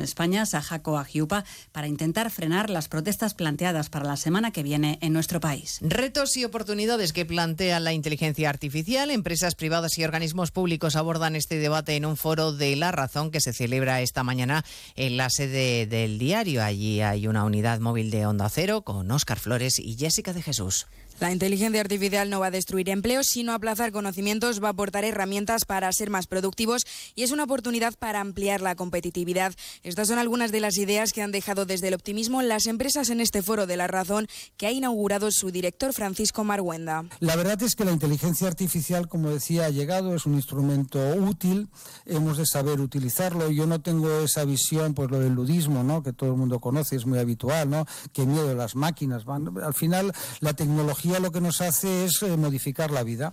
[0.00, 5.12] España, Sajaco Agiupa, para intentar frenar las protestas planteadas para la semana que viene en
[5.12, 5.78] nuestro país.
[5.82, 9.10] Retos y oportunidades que plantea la inteligencia artificial.
[9.10, 13.40] Empresas privadas y organismos públicos abordan este debate en un foro de La Razón que
[13.40, 14.64] se celebra esta mañana
[14.96, 16.62] en la sede del diario.
[16.62, 20.86] Allí hay una unidad móvil de Onda Cero con Óscar Flores y Jessica de Jesús.
[21.20, 25.66] La inteligencia artificial no va a destruir empleos, sino aplazar conocimientos, va a aportar herramientas
[25.66, 29.52] para ser más productivos y es una oportunidad para ampliar la competitividad.
[29.82, 33.20] Estas son algunas de las ideas que han dejado desde el optimismo las empresas en
[33.20, 37.04] este foro de la razón que ha inaugurado su director Francisco Marguenda.
[37.18, 41.68] La verdad es que la inteligencia artificial, como decía, ha llegado, es un instrumento útil,
[42.06, 43.50] hemos de saber utilizarlo.
[43.50, 46.02] Yo no tengo esa visión, pues lo del ludismo, ¿no?
[46.02, 47.84] que todo el mundo conoce, es muy habitual, ¿no?
[48.14, 49.24] que miedo las máquinas.
[49.62, 53.32] Al final, la tecnología lo que nos hace es eh, modificar la vida.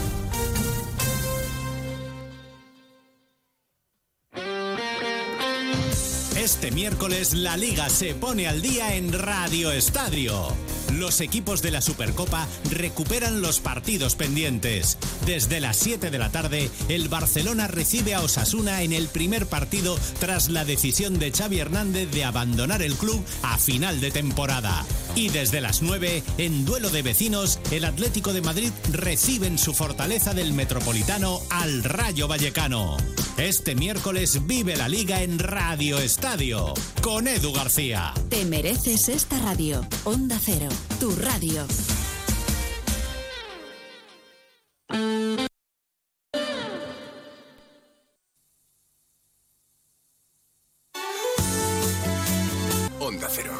[6.51, 10.49] Este miércoles la liga se pone al día en Radio Estadio.
[10.97, 14.97] Los equipos de la Supercopa recuperan los partidos pendientes.
[15.25, 19.97] Desde las 7 de la tarde, el Barcelona recibe a Osasuna en el primer partido
[20.19, 24.85] tras la decisión de Xavi Hernández de abandonar el club a final de temporada.
[25.15, 29.73] Y desde las 9, en duelo de vecinos, el Atlético de Madrid recibe en su
[29.73, 32.97] fortaleza del Metropolitano al Rayo Vallecano.
[33.37, 38.13] Este miércoles vive la liga en Radio Estadio con Edu García.
[38.29, 39.85] Te mereces esta radio.
[40.03, 40.69] Onda Cero,
[40.99, 41.65] tu radio.
[52.99, 53.51] Onda Cero.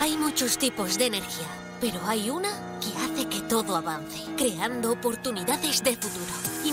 [0.00, 1.46] Hay muchos tipos de energía,
[1.80, 2.50] pero hay una
[2.80, 6.32] que hace que todo avance, creando oportunidades de futuro,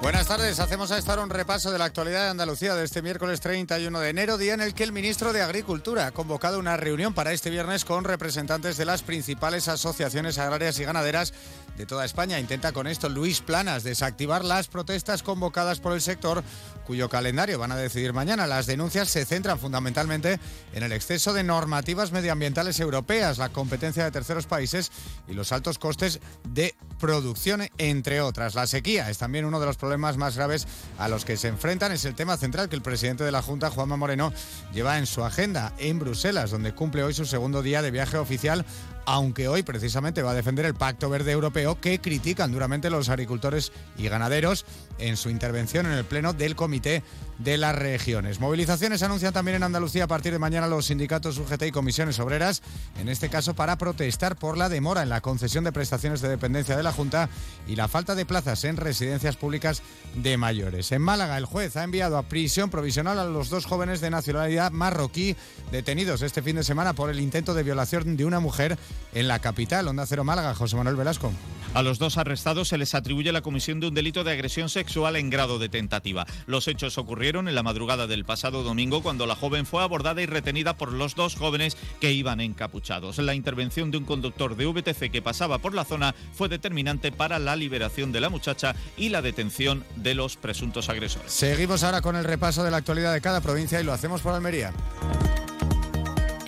[0.00, 3.02] Buenas tardes, hacemos a esta hora un repaso de la actualidad de Andalucía de este
[3.02, 6.76] miércoles 31 de enero, día en el que el ministro de Agricultura ha convocado una
[6.76, 11.34] reunión para este viernes con representantes de las principales asociaciones agrarias y ganaderas
[11.76, 12.38] de toda España.
[12.38, 16.44] Intenta con esto Luis Planas desactivar las protestas convocadas por el sector
[16.86, 18.46] cuyo calendario van a decidir mañana.
[18.46, 20.38] Las denuncias se centran fundamentalmente
[20.74, 24.92] en el exceso de normativas medioambientales europeas, la competencia de terceros países
[25.26, 28.54] y los altos costes de producción, entre otras.
[28.54, 30.66] La sequía es también uno de los problemas más graves
[30.98, 31.92] a los que se enfrentan.
[31.92, 34.32] Es el tema central que el presidente de la Junta, Juanma Moreno,
[34.74, 38.66] lleva en su agenda en Bruselas, donde cumple hoy su segundo día de viaje oficial
[39.10, 43.72] aunque hoy precisamente va a defender el Pacto Verde Europeo que critican duramente los agricultores
[43.96, 44.66] y ganaderos
[44.98, 47.02] en su intervención en el Pleno del Comité
[47.38, 48.38] de las Regiones.
[48.38, 52.62] Movilizaciones anuncian también en Andalucía a partir de mañana los sindicatos UGT y comisiones obreras,
[53.00, 56.76] en este caso para protestar por la demora en la concesión de prestaciones de dependencia
[56.76, 57.30] de la Junta
[57.66, 59.82] y la falta de plazas en residencias públicas
[60.16, 60.92] de mayores.
[60.92, 64.72] En Málaga, el juez ha enviado a prisión provisional a los dos jóvenes de nacionalidad
[64.72, 65.34] marroquí
[65.72, 68.76] detenidos este fin de semana por el intento de violación de una mujer
[69.14, 69.88] en la capital.
[69.88, 71.32] Onda Cero Málaga, José Manuel Velasco.
[71.74, 75.16] A los dos arrestados se les atribuye la comisión de un delito de agresión sexual
[75.16, 76.26] en grado de tentativa.
[76.46, 80.26] Los hechos ocurrieron en la madrugada del pasado domingo cuando la joven fue abordada y
[80.26, 83.18] retenida por los dos jóvenes que iban encapuchados.
[83.18, 87.38] La intervención de un conductor de VTC que pasaba por la zona fue determinante para
[87.38, 91.30] la liberación de la muchacha y la detención de los presuntos agresores.
[91.30, 94.34] Seguimos ahora con el repaso de la actualidad de cada provincia y lo hacemos por
[94.34, 94.72] Almería.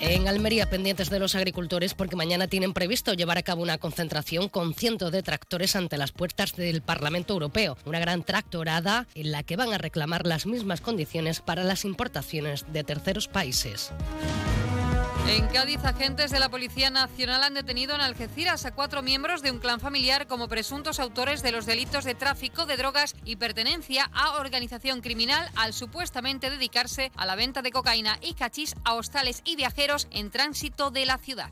[0.03, 4.49] En Almería, pendientes de los agricultores, porque mañana tienen previsto llevar a cabo una concentración
[4.49, 7.77] con cientos de tractores ante las puertas del Parlamento Europeo.
[7.85, 12.65] Una gran tractorada en la que van a reclamar las mismas condiciones para las importaciones
[12.73, 13.93] de terceros países.
[15.29, 19.51] En Cádiz, agentes de la Policía Nacional han detenido en Algeciras a cuatro miembros de
[19.51, 24.11] un clan familiar como presuntos autores de los delitos de tráfico de drogas y pertenencia
[24.13, 29.43] a organización criminal al supuestamente dedicarse a la venta de cocaína y cachís a hostales
[29.45, 31.51] y viajeros en tránsito de la ciudad.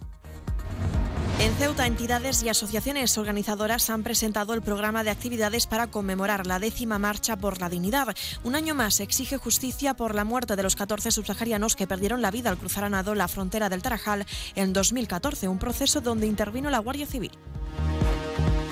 [1.41, 6.59] En Ceuta, entidades y asociaciones organizadoras han presentado el programa de actividades para conmemorar la
[6.59, 8.09] décima marcha por la dignidad.
[8.43, 12.32] Un año más exige justicia por la muerte de los 14 subsaharianos que perdieron la
[12.32, 14.26] vida al cruzar a nado la frontera del Tarajal
[14.57, 17.30] en 2014, un proceso donde intervino la Guardia Civil.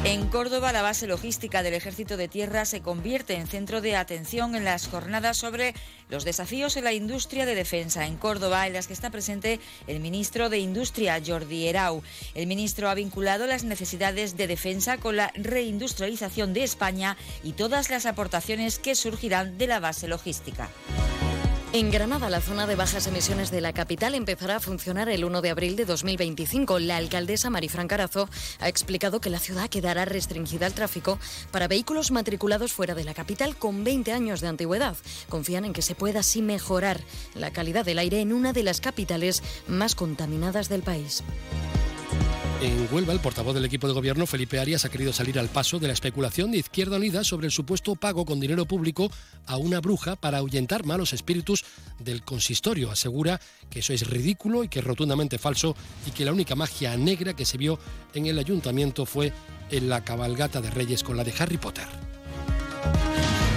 [0.08, 4.54] En Córdoba, la base logística del Ejército de Tierra se convierte en centro de atención
[4.54, 5.74] en las jornadas sobre
[6.08, 9.98] los desafíos en la industria de defensa en Córdoba, en las que está presente el
[9.98, 12.04] ministro de Industria, Jordi Erau.
[12.36, 17.90] El ministro ha vinculado las necesidades de defensa con la reindustrialización de España y todas
[17.90, 20.70] las aportaciones que surgirán de la base logística.
[21.76, 25.42] En Granada, la zona de bajas emisiones de la capital empezará a funcionar el 1
[25.42, 26.78] de abril de 2025.
[26.78, 31.18] La alcaldesa Marifran Carazo ha explicado que la ciudad quedará restringida al tráfico
[31.50, 34.96] para vehículos matriculados fuera de la capital con 20 años de antigüedad.
[35.28, 37.02] Confían en que se pueda así mejorar
[37.34, 41.24] la calidad del aire en una de las capitales más contaminadas del país.
[42.62, 45.78] En Huelva, el portavoz del equipo de gobierno, Felipe Arias, ha querido salir al paso
[45.78, 49.10] de la especulación de Izquierda Unida sobre el supuesto pago con dinero público
[49.46, 51.64] a una bruja para ahuyentar malos espíritus
[51.98, 52.90] del consistorio.
[52.90, 56.96] Asegura que eso es ridículo y que es rotundamente falso y que la única magia
[56.96, 57.78] negra que se vio
[58.14, 59.32] en el ayuntamiento fue
[59.70, 61.86] en la cabalgata de Reyes con la de Harry Potter.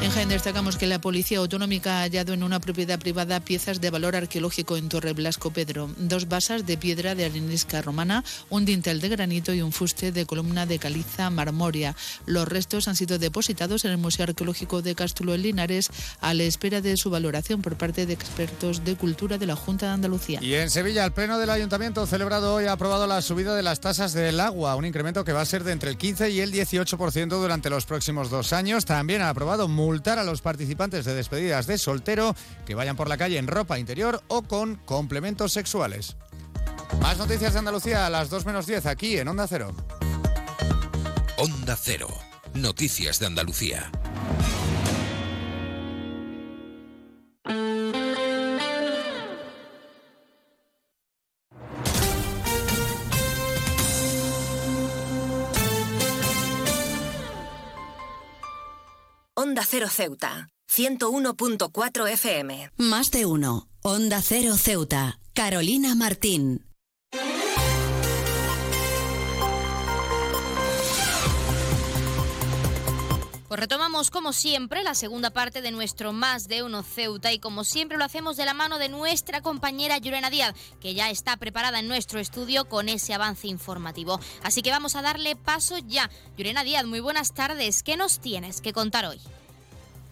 [0.10, 3.91] En Jaén destacamos que la Policía Autonómica ha hallado en una propiedad privada piezas de
[3.91, 9.01] valor arqueológico en Torre Blasco Pedro, dos basas de piedra de arenisca romana, un dintel
[9.01, 11.95] de granito y un fuste de columna de caliza marmoria.
[12.26, 15.91] Los restos han sido depositados en el Museo Arqueológico de Castulo en Linares
[16.22, 19.86] a la espera de su valoración por parte de expertos de cultura de la Junta
[19.86, 20.39] de Andalucía.
[20.41, 23.80] Y en Sevilla, el Pleno del Ayuntamiento celebrado hoy ha aprobado la subida de las
[23.80, 26.51] tasas del agua, un incremento que va a ser de entre el 15 y el
[26.51, 28.86] 18% durante los próximos dos años.
[28.86, 29.68] También ha aprobado
[30.08, 32.36] a los participantes de despedidas de soltero
[32.66, 36.16] que vayan por la calle en ropa interior o con complementos sexuales.
[37.02, 39.76] Más noticias de Andalucía a las 2 menos 10 aquí en Onda Cero.
[41.38, 42.08] Onda Cero.
[42.54, 43.91] Noticias de Andalucía.
[59.50, 62.70] Onda Cero Ceuta, 101.4 FM.
[62.78, 63.68] Más de uno.
[63.82, 65.20] Onda Cero Ceuta.
[65.34, 66.68] Carolina Martín.
[73.47, 77.64] Pues retomamos como siempre la segunda parte de nuestro Más de Uno Ceuta y como
[77.64, 81.80] siempre lo hacemos de la mano de nuestra compañera Yurena Díaz, que ya está preparada
[81.80, 84.20] en nuestro estudio con ese avance informativo.
[84.43, 86.12] Así que vamos a darle paso ya.
[86.38, 87.82] Yurena Díaz, muy buenas tardes.
[87.82, 89.20] ¿Qué nos tienes que contar hoy?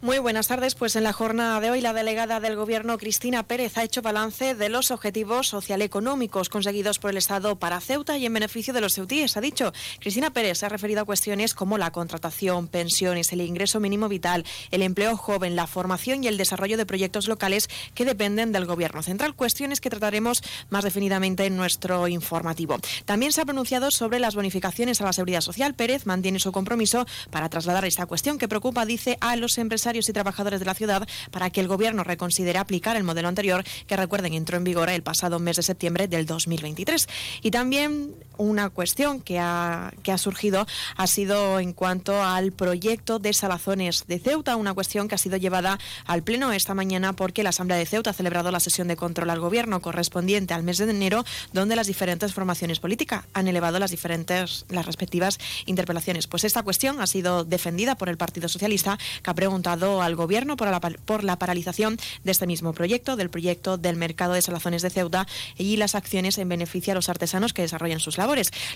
[0.07, 0.73] Muy buenas tardes.
[0.73, 4.55] Pues en la jornada de hoy la delegada del Gobierno, Cristina Pérez, ha hecho balance
[4.55, 8.93] de los objetivos socialeconómicos conseguidos por el Estado para Ceuta y en beneficio de los
[8.93, 9.35] ceutíes.
[9.35, 13.81] Ha dicho Cristina Pérez se ha referido a cuestiones como la contratación, pensiones, el ingreso
[13.81, 18.53] mínimo vital, el empleo joven, la formación y el desarrollo de proyectos locales que dependen
[18.53, 19.35] del Gobierno central.
[19.35, 22.77] Cuestiones que trataremos más definidamente en nuestro informativo.
[23.03, 25.73] También se ha pronunciado sobre las bonificaciones a la seguridad social.
[25.73, 30.13] Pérez mantiene su compromiso para trasladar esta cuestión que preocupa, dice, a los empresarios y
[30.13, 34.33] trabajadores de la ciudad para que el Gobierno reconsidere aplicar el modelo anterior que, recuerden,
[34.33, 37.07] entró en vigor el pasado mes de septiembre del 2023.
[37.41, 43.19] Y también una cuestión que ha, que ha surgido ha sido en cuanto al proyecto
[43.19, 47.43] de Salazones de Ceuta, una cuestión que ha sido llevada al Pleno esta mañana porque
[47.43, 50.77] la Asamblea de Ceuta ha celebrado la sesión de control al Gobierno correspondiente al mes
[50.77, 56.27] de enero, donde las diferentes formaciones políticas han elevado las diferentes, las respectivas interpelaciones.
[56.27, 60.57] Pues esta cuestión ha sido defendida por el Partido Socialista, que ha preguntado al Gobierno
[60.57, 64.81] por la, por la paralización de este mismo proyecto, del proyecto del mercado de salazones
[64.81, 65.27] de Ceuta
[65.57, 68.26] y las acciones en beneficio a los artesanos que desarrollan sus labores.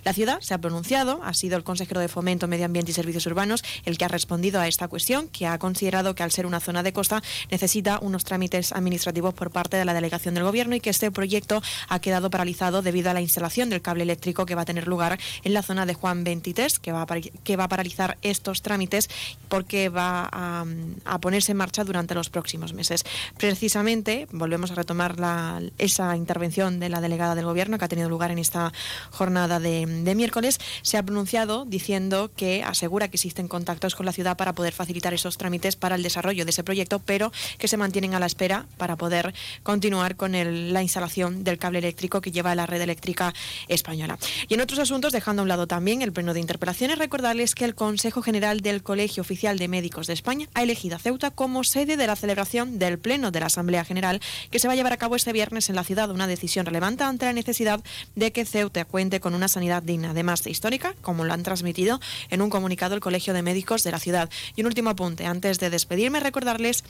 [0.04, 3.26] La ciudad se ha pronunciado, ha sido el consejero de Fomento, Medio Ambiente y Servicios
[3.26, 6.60] Urbanos el que ha respondido a esta cuestión, que ha considerado que al ser una
[6.60, 10.80] zona de costa necesita unos trámites administrativos por parte de la delegación del Gobierno y
[10.80, 14.62] que este proyecto ha quedado paralizado debido a la instalación del cable eléctrico que va
[14.62, 17.08] a tener lugar en la zona de Juan 23, que va a,
[17.44, 19.10] que va a paralizar estos trámites
[19.50, 23.04] porque va a, ponerse en marcha durante los próximos meses.
[23.38, 25.16] Precisamente, volvemos a retomar
[25.78, 28.72] esa intervención de la delegada del Gobierno que ha tenido lugar en esta
[29.12, 34.12] jornada de, de miércoles, se ha pronunciado diciendo que asegura que existen contactos con la
[34.12, 37.78] ciudad para poder facilitar esos trámites para el desarrollo de ese proyecto, pero que se
[37.78, 39.34] mantienen a la espera para poder
[39.64, 43.34] continuar con el, la instalación del cable eléctrico que lleva la red eléctrica
[43.68, 44.18] española.
[44.48, 47.66] Y en otros asuntos, dejando a un lado también el pleno de interpelaciones, recordarles que
[47.66, 51.64] el Consejo General del Colegio Oficial de Médicos de España ha elegido a Ceuta como
[51.64, 54.20] sede de la celebración del Pleno de la Asamblea General
[54.50, 57.04] que se va a llevar a cabo este viernes en la ciudad, una decisión relevante
[57.04, 57.82] ante la necesidad
[58.16, 62.42] de que Ceuta cuente con una sanidad digna, además histórica, como lo han transmitido en
[62.42, 64.30] un comunicado el Colegio de Médicos de la ciudad.
[64.56, 66.84] Y un último apunte, antes de despedirme, recordarles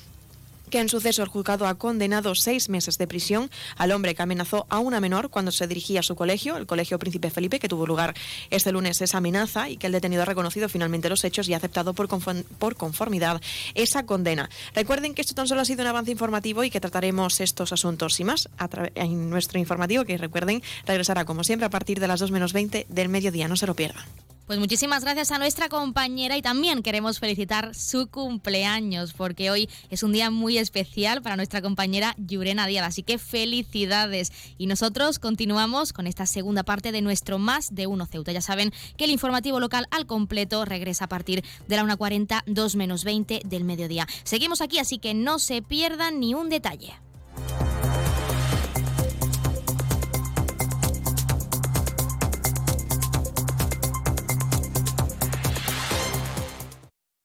[0.71, 4.65] que en suceso el juzgado ha condenado seis meses de prisión al hombre que amenazó
[4.69, 7.85] a una menor cuando se dirigía a su colegio, el Colegio Príncipe Felipe, que tuvo
[7.85, 8.15] lugar
[8.49, 11.57] este lunes esa amenaza y que el detenido ha reconocido finalmente los hechos y ha
[11.57, 13.41] aceptado por, conformidad
[13.75, 14.49] esa condena.
[14.73, 18.19] Recuerden que esto tan solo ha sido un avance informativo y que trataremos estos asuntos
[18.19, 18.49] y más
[18.95, 22.87] en nuestro informativo, que recuerden regresará como siempre a partir de las 2 menos 20
[22.89, 23.47] del mediodía.
[23.47, 24.05] No se lo pierdan.
[24.51, 30.03] Pues muchísimas gracias a nuestra compañera y también queremos felicitar su cumpleaños porque hoy es
[30.03, 34.33] un día muy especial para nuestra compañera Yurena Díaz, así que felicidades.
[34.57, 38.33] Y nosotros continuamos con esta segunda parte de nuestro Más de Uno Ceuta.
[38.33, 42.75] Ya saben que el informativo local al completo regresa a partir de la 1.40, 2
[42.75, 44.05] menos 20 del mediodía.
[44.25, 46.93] Seguimos aquí, así que no se pierdan ni un detalle.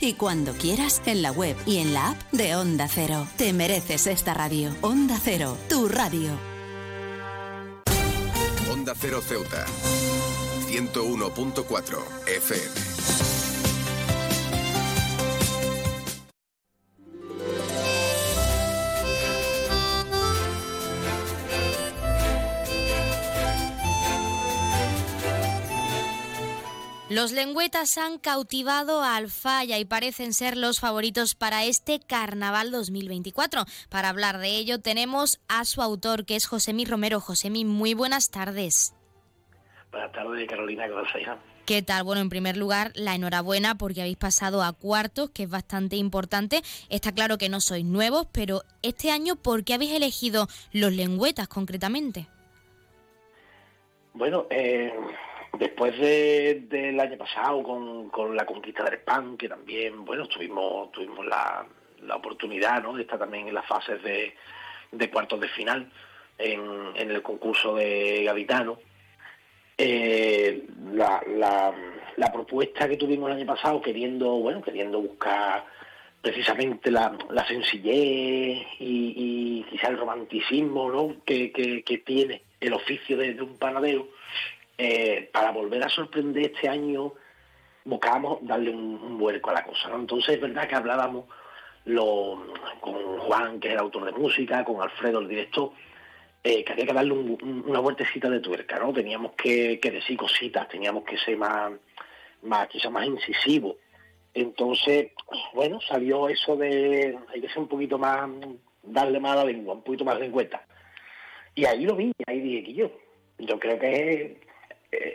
[0.00, 3.26] y cuando quieras en la web y en la app de Onda Cero.
[3.36, 4.74] Te mereces esta radio.
[4.80, 6.32] Onda Cero, tu radio.
[8.72, 9.64] Onda Cero Ceuta.
[10.68, 13.33] 101.4 FM.
[27.14, 33.66] Los lengüetas han cautivado a Alfaya y parecen ser los favoritos para este Carnaval 2024.
[33.88, 37.20] Para hablar de ello tenemos a su autor, que es Josemí Romero.
[37.20, 38.96] Josemí, muy buenas tardes.
[39.92, 41.38] Buenas tardes, Carolina, gracias.
[41.66, 42.02] ¿Qué tal?
[42.02, 46.62] Bueno, en primer lugar, la enhorabuena porque habéis pasado a cuartos, que es bastante importante.
[46.88, 51.46] Está claro que no sois nuevos, pero este año, ¿por qué habéis elegido los lengüetas
[51.46, 52.26] concretamente?
[54.14, 54.92] Bueno, eh,
[55.58, 61.66] Después del año pasado con, la conquista del PAN, que también, bueno, tuvimos, tuvimos la,
[62.14, 62.94] oportunidad ¿no?
[62.94, 65.90] de estar también en las fases de, cuartos de final
[66.38, 68.78] en, el concurso de Gaditano.
[69.78, 71.72] Eh, la,
[72.32, 75.64] propuesta que tuvimos el año pasado, queriendo, bueno, queriendo buscar
[76.20, 81.16] precisamente la, sencillez y, quizá el romanticismo ¿no?
[81.24, 84.08] que, tiene el oficio de un panadero,
[84.78, 87.14] eh, para volver a sorprender este año
[87.84, 89.88] buscábamos darle un, vuelco a la cosa.
[89.88, 89.96] ¿no?
[89.96, 91.26] Entonces es verdad que hablábamos
[92.80, 95.70] con Juan, que es el autor de música, con Alfredo, el director,
[96.42, 98.92] eh, que había que darle una vueltecita de tuerca, ¿no?
[98.92, 101.72] Teníamos que, decir cositas, teníamos que ser más,
[102.68, 103.76] quizás más incisivos.
[104.32, 105.12] Entonces,
[105.52, 108.30] bueno, salió eso de hay que ser un poquito más,
[108.82, 110.66] darle más a la lengua, un poquito más de cuenta.
[111.54, 112.90] Y ahí lo vi, ahí dije que yo,
[113.38, 114.40] yo creo que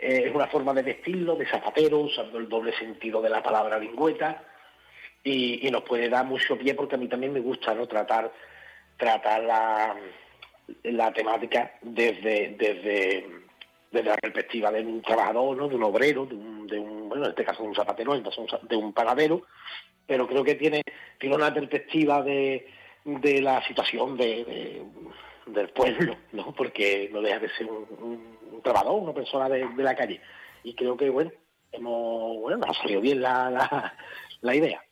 [0.02, 4.44] es una forma de vestirlo, de zapatero, usando el doble sentido de la palabra lingüeta,
[5.22, 8.32] y, nos puede dar mucho pie porque a mí también me gusta no tratar
[8.96, 9.96] tratar la,
[10.84, 13.26] la temática desde, desde,
[13.90, 15.68] desde la perspectiva de un trabajador, ¿no?
[15.68, 18.24] de un obrero, de un, de un bueno, en este caso de un zapatero, en
[18.24, 19.42] este caso de un panadero,
[20.06, 20.82] pero creo que tiene,
[21.18, 22.66] tiene una perspectiva de,
[23.04, 24.82] de la situación de,
[25.46, 26.54] del pueblo, ¿no?
[26.54, 30.20] porque no deja de ser un trabajador, una persona de, la calle.
[30.62, 31.30] Y creo que, bueno,
[31.72, 33.94] hemos, bueno, ha salido bien la,
[34.40, 34.82] la, idea.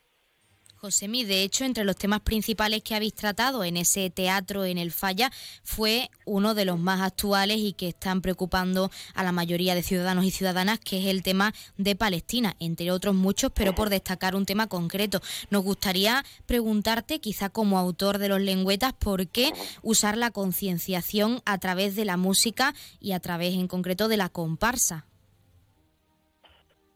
[0.81, 4.93] Josemi, de hecho, entre los temas principales que habéis tratado en ese teatro en el
[4.93, 5.29] Falla
[5.61, 10.23] fue uno de los más actuales y que están preocupando a la mayoría de ciudadanos
[10.23, 14.45] y ciudadanas, que es el tema de Palestina, entre otros muchos, pero por destacar un
[14.45, 15.21] tema concreto.
[15.49, 19.51] Nos gustaría preguntarte, quizá como autor de los lengüetas, por qué
[19.81, 24.29] usar la concienciación a través de la música y a través en concreto de la
[24.29, 25.08] comparsa.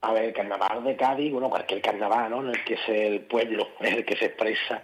[0.03, 2.41] A ver, el carnaval de Cádiz, bueno, cualquier carnaval, ¿no?
[2.41, 4.83] En el que es el pueblo, es el que se expresa.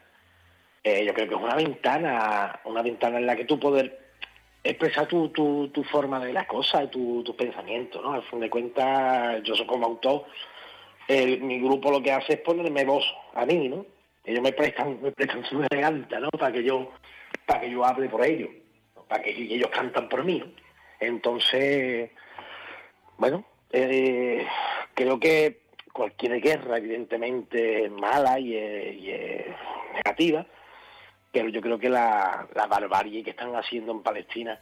[0.81, 3.99] Eh, yo creo que es una ventana, una ventana en la que tú poder
[4.63, 8.13] expresar tu, tu, tu forma de las cosas tus tu pensamientos, ¿no?
[8.13, 10.23] Al fin de cuentas, yo soy como autor,
[11.09, 13.03] mi grupo lo que hace es ponerme voz
[13.33, 13.85] a mí, ¿no?
[14.23, 16.29] Ellos me prestan, me prestan su garganta, ¿no?
[16.29, 16.91] Para que yo,
[17.45, 18.51] para que yo hable por ellos,
[19.09, 20.41] para que ellos cantan por mí.
[21.01, 22.09] Entonces,
[23.17, 24.47] bueno, eh,
[24.99, 25.61] creo que
[25.93, 29.45] cualquier guerra, evidentemente, es mala y es,
[29.95, 30.45] negativa,
[31.31, 34.59] pero yo creo que la, barbarie que están haciendo en Palestina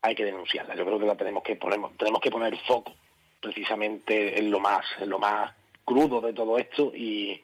[0.00, 0.74] hay que denunciarla.
[0.74, 2.92] Yo creo que la tenemos que poner, tenemos que poner foco
[3.40, 5.52] precisamente en lo más, en lo más
[5.84, 7.40] crudo de todo esto y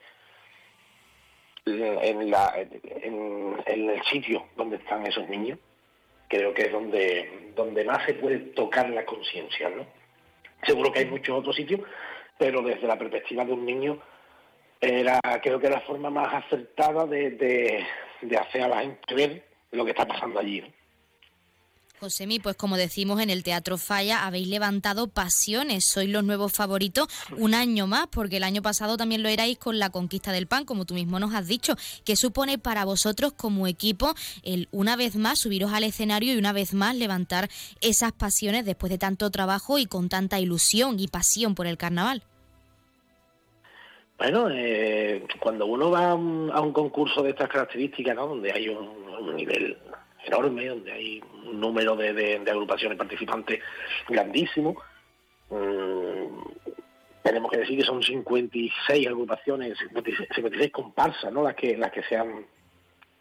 [1.67, 2.35] en,
[3.03, 5.59] en, el sitio donde están esos niños,
[6.29, 9.98] creo que es donde, donde más se puede tocar la conciencia, ¿no?
[10.65, 11.81] Seguro que hay muchos otros sitios,
[12.39, 13.99] pero desde la perspectiva de un niño
[14.81, 17.31] era creo que era la forma más acertada de,
[18.21, 20.65] de, hacer a la gente ver lo que está pasando allí.
[22.01, 27.09] Josemi, pues como decimos en el Teatro Falla, habéis levantado pasiones, sois los nuevos favoritos
[27.37, 30.65] un año más, porque el año pasado también lo erais con la conquista del pan,
[30.65, 31.75] como tú mismo nos has dicho.
[32.05, 36.53] ¿Qué supone para vosotros como equipo el una vez más subiros al escenario y una
[36.53, 37.49] vez más levantar
[37.81, 42.23] esas pasiones después de tanto trabajo y con tanta ilusión y pasión por el carnaval?
[44.19, 48.27] Bueno, eh, cuando uno va a un, concurso de estas características, ¿no?
[48.27, 49.77] donde hay un nivel
[50.29, 53.61] enorme, donde hay un número de, agrupaciones participantes
[54.09, 54.81] grandísimo.
[55.51, 56.43] Mm,
[57.23, 59.77] tenemos que decir que son 56 agrupaciones,
[60.35, 61.43] 56, comparsas, ¿no?
[61.43, 62.47] Las que, las que se han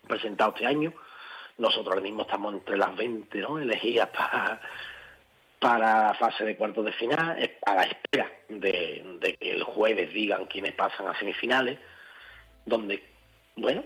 [0.07, 0.93] presentado este año.
[1.57, 3.59] Nosotros ahora mismo estamos entre las 20 ¿no?
[3.59, 4.61] elegidas para,
[5.59, 10.13] para la fase de cuartos de final, a la espera de, de que el jueves
[10.13, 11.79] digan quiénes pasan a semifinales,
[12.65, 13.03] donde,
[13.55, 13.83] bueno,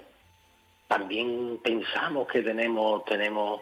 [0.91, 3.61] también pensamos que tenemos, tenemos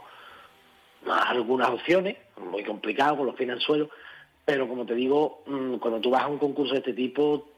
[1.06, 3.92] algunas opciones, muy complicado con los pies en suelo,
[4.44, 7.50] pero como te digo, mm, cuando tú vas a un concurso de este tipo,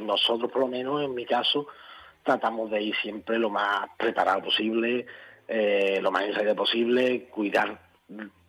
[0.00, 1.66] nosotros por lo menos en mi caso
[2.22, 5.04] tratamos de ir siempre lo más preparado posible,
[5.48, 7.78] eh, lo más ensayado posible, cuidar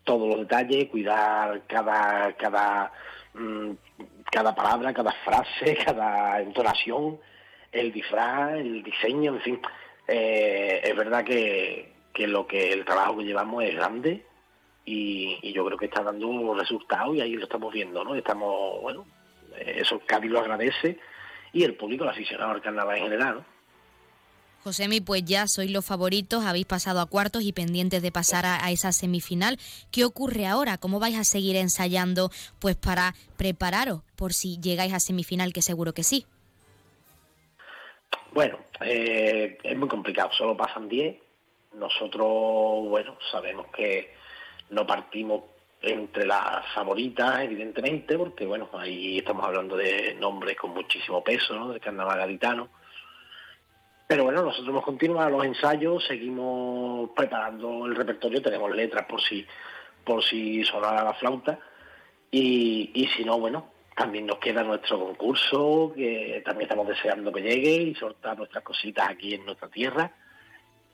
[0.04, 2.92] todos los detalles, cuidar cada, cada,
[3.34, 3.72] mm,
[4.32, 7.20] cada palabra, cada frase, cada entonación,
[7.72, 9.60] el disfraz, el diseño, en fin,
[10.08, 14.24] eh, es verdad que, lo que el trabajo que llevamos es grande
[14.84, 18.14] y, yo creo que está dando un resultado y ahí lo estamos viendo, ¿no?
[18.14, 19.06] Estamos, bueno,
[19.56, 20.98] eso Cádiz lo agradece
[21.52, 23.56] y el público, el aficionado al carnaval en general, ¿no?
[24.62, 28.64] Josemi, pues ya sois los favoritos, habéis pasado a cuartos y pendientes de pasar a,
[28.64, 29.58] a, esa semifinal.
[29.92, 30.76] ¿Qué ocurre ahora?
[30.76, 35.94] ¿Cómo vais a seguir ensayando pues para prepararos por si llegáis a semifinal, que seguro
[35.94, 36.26] que sí?
[38.36, 41.16] Bueno, eh, es muy complicado, solo pasan 10.
[41.72, 44.12] Nosotros, bueno, sabemos que
[44.68, 45.44] no partimos
[45.80, 51.70] entre las favoritas, evidentemente, porque, bueno, ahí estamos hablando de nombres con muchísimo peso, ¿no?,
[51.70, 52.68] del carnaval gaditano.
[54.06, 59.46] Pero bueno, nosotros hemos continuado los ensayos, seguimos preparando el repertorio, tenemos letras por si,
[60.04, 61.58] por si sonara la flauta,
[62.30, 67.40] y, y si no, bueno, también nos queda nuestro concurso, que también estamos deseando que
[67.40, 70.12] llegue y soltar nuestras cositas aquí en nuestra tierra.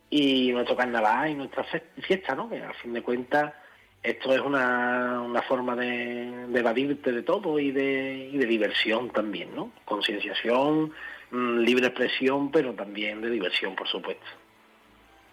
[0.08, 1.64] Y nuestro carnaval y nuestra
[2.00, 2.48] fiesta, ¿no?
[2.48, 3.54] Que a fin de cuentas
[4.02, 9.54] esto es una, una forma de, evadirte de todo y de, y de diversión también,
[9.54, 9.72] ¿no?
[9.84, 10.92] Concienciación,
[11.30, 14.26] mm, libre expresión, pero también de diversión, por supuesto.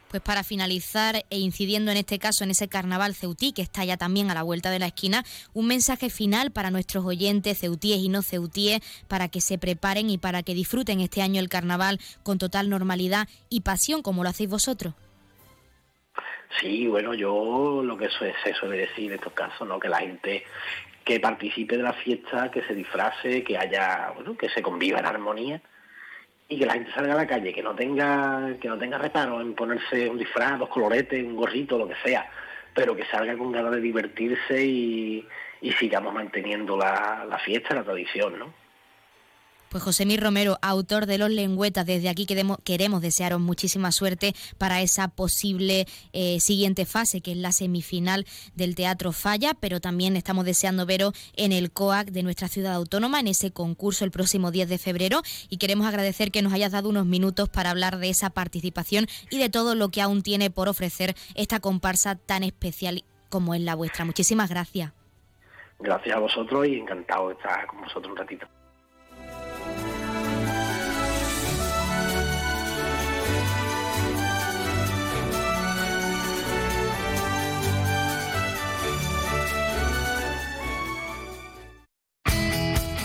[0.10, 3.96] Pues para finalizar e incidiendo en este caso en ese carnaval ceutí que está ya
[3.96, 8.10] también a la vuelta de la esquina, un mensaje final para nuestros oyentes ceutíes y
[8.10, 12.40] no ceutíes para que se preparen y para que disfruten este año el carnaval con
[12.40, 14.96] total normalidad y pasión como lo hacéis vosotros.
[16.60, 19.80] Sí, bueno, yo lo que se suele decir en estos casos, ¿no?
[19.80, 20.44] Que la gente
[21.06, 25.06] que participe de la fiesta, que se disfrace, que haya, bueno, que se conviva en
[25.06, 25.62] armonía
[26.50, 29.40] y que la gente salga a la calle, que no tenga, que no tenga reparo
[29.40, 32.28] en ponerse un disfraz, dos coloretes, un gorrito, lo que sea,
[32.74, 35.28] pero que salga con ganas de divertirse y,
[35.78, 38.54] sigamos manteniendo la, la fiesta, la tradición, ¿no?
[39.70, 44.82] Pues Josemí Romero, autor de Los Lengüetas, desde aquí queremos, queremos desearos muchísima suerte para
[44.82, 50.46] esa posible eh, siguiente fase, que es la semifinal del Teatro Falla, pero también estamos
[50.46, 54.70] deseando veros en el COAC de nuestra ciudad autónoma, en ese concurso el próximo 10
[54.70, 58.32] de febrero, y queremos agradecer que nos hayas dado unos minutos para hablar de esa
[58.32, 63.54] participación y de todo lo que aún tiene por ofrecer esta comparsa tan especial como
[63.54, 64.04] es la vuestra.
[64.04, 64.94] Muchísimas gracias.
[65.78, 68.48] Gracias a vosotros y encantado de estar con vosotros un ratito.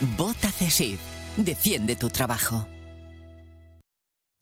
[0.00, 1.00] Vota CESIF.
[1.38, 2.66] Defiende tu trabajo.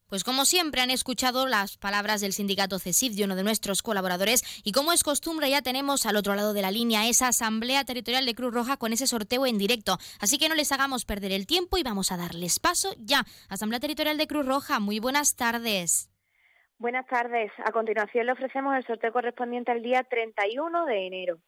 [0.08, 4.42] Pues como siempre han escuchado las palabras del sindicato CESIF de uno de nuestros colaboradores
[4.64, 8.26] y como es costumbre ya tenemos al otro lado de la línea esa asamblea territorial
[8.26, 9.96] de Cruz Roja con ese sorteo en directo.
[10.20, 13.22] Así que no les hagamos perder el tiempo y vamos a darles paso ya.
[13.48, 16.10] Asamblea Territorial de Cruz Roja, muy buenas tardes.
[16.78, 17.52] Buenas tardes.
[17.64, 21.38] A continuación le ofrecemos el sorteo correspondiente al día 31 de enero.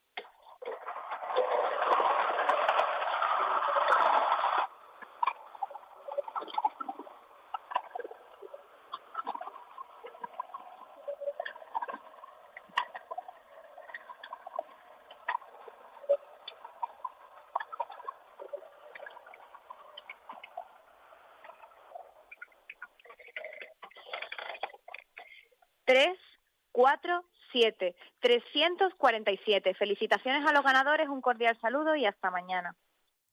[27.56, 29.74] 347, 347.
[29.74, 32.74] Felicitaciones a los ganadores, un cordial saludo y hasta mañana.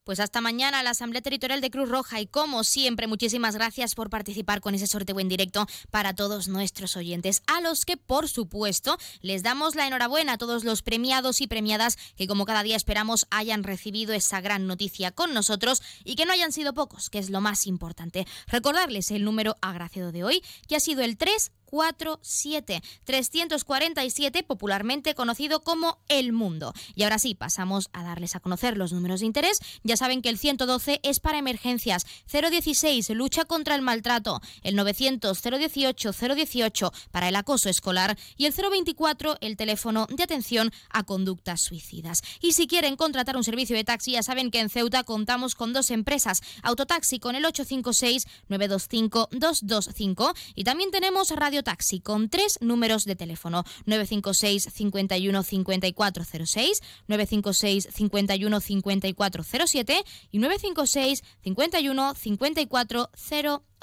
[0.06, 4.10] Pues hasta mañana la Asamblea Territorial de Cruz Roja y como siempre muchísimas gracias por
[4.10, 8.98] participar con ese sorteo en directo para todos nuestros oyentes, a los que por supuesto
[9.22, 13.28] les damos la enhorabuena a todos los premiados y premiadas que como cada día esperamos
[13.32, 17.30] hayan recibido esa gran noticia con nosotros y que no hayan sido pocos, que es
[17.30, 18.26] lo más importante.
[18.48, 25.64] Recordarles el número agraciado de hoy, que ha sido el 3 47 347, popularmente conocido
[25.64, 26.72] como El Mundo.
[26.94, 29.60] Y ahora sí, pasamos a darles a conocer los números de interés.
[29.82, 35.42] Ya saben que el 112 es para emergencias, 016 lucha contra el maltrato, el 900
[35.42, 41.62] 018 018 para el acoso escolar y el 024 el teléfono de atención a conductas
[41.62, 42.22] suicidas.
[42.40, 45.74] Y si quieren contratar un servicio de taxi, ya saben que en Ceuta contamos con
[45.74, 52.58] dos empresas, Autotaxi con el 856 925 225 y también tenemos Radio Taxi con tres
[52.62, 62.14] números de teléfono 956 51 5406, 956 51 5407 y 956 51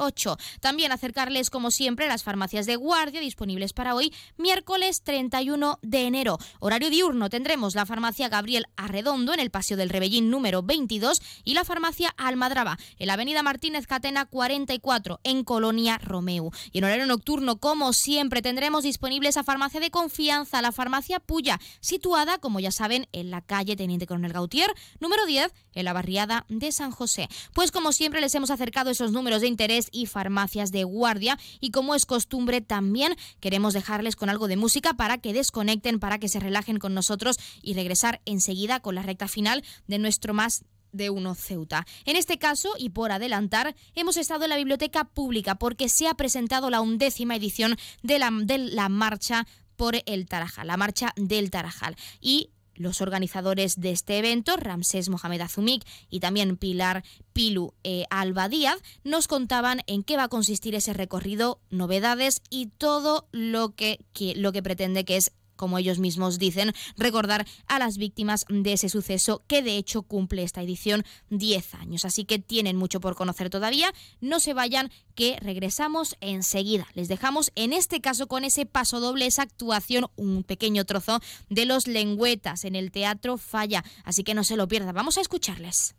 [0.01, 0.37] 5408.
[0.61, 6.39] También acercarles, como siempre, las farmacias de guardia disponibles para hoy, miércoles 31 de enero.
[6.61, 11.55] Horario diurno tendremos la farmacia Gabriel Arredondo en el Paseo del Rebellín número 22 y
[11.55, 16.51] la farmacia Almadraba en la avenida Martínez Catena 44 en Colonia Romeu.
[16.73, 21.61] Y en horario nocturno, como siempre, tendremos disponible esa farmacia de confianza, la farmacia Puya,
[21.81, 26.47] situada, como ya saben, en la calle Teniente Coronel Gautier, número 10, en la barriada
[26.49, 27.29] de San José.
[27.53, 31.39] Pues como siempre les hemos acercado esos números de interés y farmacias de guardia.
[31.61, 36.19] Y como es costumbre, también queremos dejarles con algo de música para que desconecten, para
[36.19, 40.65] que se relajen con nosotros y regresar enseguida con la recta final de nuestro más
[40.93, 41.87] de uno Ceuta.
[42.05, 46.15] En este caso, y por adelantar, hemos estado en la biblioteca pública porque se ha
[46.15, 51.51] presentado la undécima edición de la, de la marcha por el Tarajal, la marcha del
[51.51, 51.97] Tarajal.
[52.21, 57.05] Y los organizadores de este evento, Ramsés Mohamed Azumik y también Pilar
[57.35, 62.69] Pilu eh, Alba Díaz, nos contaban en qué va a consistir ese recorrido, novedades y
[62.69, 67.79] todo lo que, que, lo que pretende que es como ellos mismos dicen, recordar a
[67.79, 72.07] las víctimas de ese suceso que de hecho cumple esta edición 10 años.
[72.07, 73.93] Así que tienen mucho por conocer todavía.
[74.23, 76.87] No se vayan, que regresamos enseguida.
[76.95, 81.21] Les dejamos en este caso con ese paso doble, esa actuación, un pequeño trozo
[81.51, 83.85] de los lengüetas en el Teatro Falla.
[84.05, 84.95] Así que no se lo pierdan.
[84.95, 85.95] Vamos a escucharles.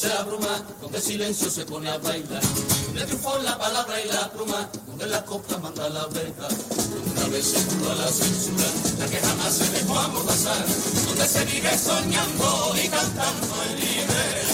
[0.00, 2.42] Se abruma, donde el silencio se pone a bailar,
[2.86, 6.22] donde triunfó la palabra y la pluma, donde la copla manda la donde
[7.10, 8.64] una vez se a la censura,
[8.98, 10.64] la que jamás se dejó amordazar,
[11.06, 14.49] donde se vive soñando y cantando en libertad.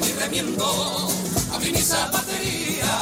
[0.00, 1.08] Mi remiendo,
[1.52, 2.92] abrí mi zapatería,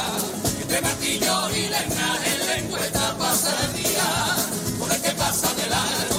[0.61, 4.35] entre martillo y leña en lengüeta pasa el día,
[4.79, 6.12] con el que pasa de largo,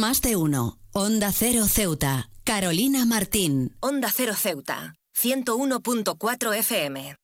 [0.00, 0.78] Más de uno.
[0.94, 2.30] Onda Cero Ceuta.
[2.42, 3.76] Carolina Martín.
[3.80, 7.16] Onda Cero Ceuta, 101.4 FM.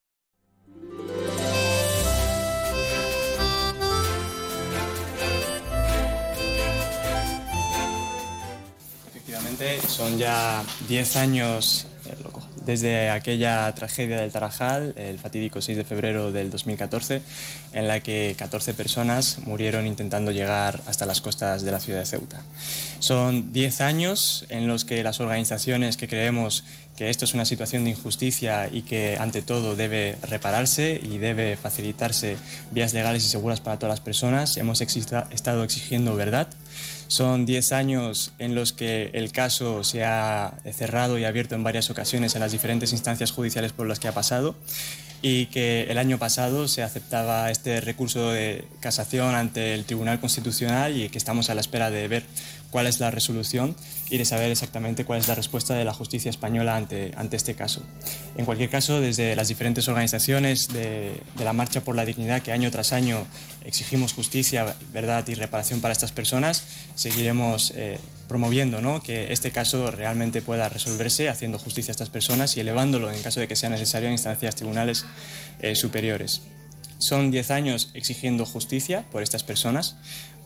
[9.09, 11.87] Efectivamente, son ya 10 años
[12.67, 17.23] desde aquella tragedia del Tarajal, el fatídico 6 de febrero del 2014,
[17.73, 22.07] en la que 14 personas murieron intentando llegar hasta las costas de la ciudad de
[22.07, 22.43] Ceuta.
[22.99, 26.65] Son 10 años en los que las organizaciones que creemos
[26.97, 31.57] que esto es una situación de injusticia y que ante todo debe repararse y debe
[31.57, 32.37] facilitarse
[32.73, 36.49] vías legales y seguras para todas las personas, hemos estado exigiendo verdad.
[37.09, 41.91] Son 10 años en los que el caso se ha cerrado y abierto en varias
[41.91, 44.57] ocasiones en las diferentes instancias judiciales por las que ha pasado
[45.23, 50.97] y que el año pasado se aceptaba este recurso de casación ante el Tribunal Constitucional
[50.97, 52.25] y que estamos a la espera de ver
[52.71, 53.77] cuál es la resolución
[54.11, 57.55] y de saber exactamente cuál es la respuesta de la justicia española ante, ante este
[57.55, 57.83] caso.
[58.37, 62.71] En cualquier caso, desde las diferentes organizaciones de, la Marcha por la Dignidad que año
[62.71, 63.27] tras año
[63.65, 66.65] exigimos justicia, verdad y reparación para estas personas,
[66.95, 67.99] seguiremos eh,
[68.29, 69.03] promoviendo ¿no?
[69.03, 73.41] que este caso realmente pueda resolverse, haciendo justicia a estas personas y elevándolo en caso
[73.41, 75.05] de que sea necesario a instancias tribunales
[75.61, 76.43] eh, superiores.
[76.99, 79.97] Son 10 años exigiendo justicia por estas personas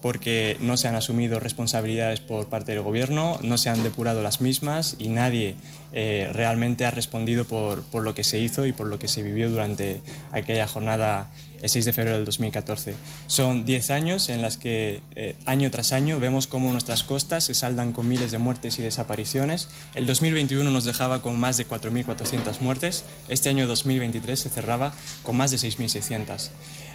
[0.03, 4.41] porque no se han asumido responsabilidades por parte del gobierno, no se han depurado las
[4.41, 5.57] mismas y nadie
[5.93, 9.23] eh, realmente ha respondido por, por lo que se hizo y por lo que se
[9.23, 10.01] vivió durante
[10.33, 11.31] aquella jornada
[11.63, 12.95] el 6 de febrero del 2014.
[13.27, 17.55] Son 10 años en las que eh, año tras año vemos cómo nuestras costas se
[17.55, 19.69] saldan con miles de muertes y desapariciones.
[19.95, 25.37] El 2021 nos dejaba con más de 4.400 muertes, este año 2023 se cerraba con
[25.37, 26.51] más de 6.600.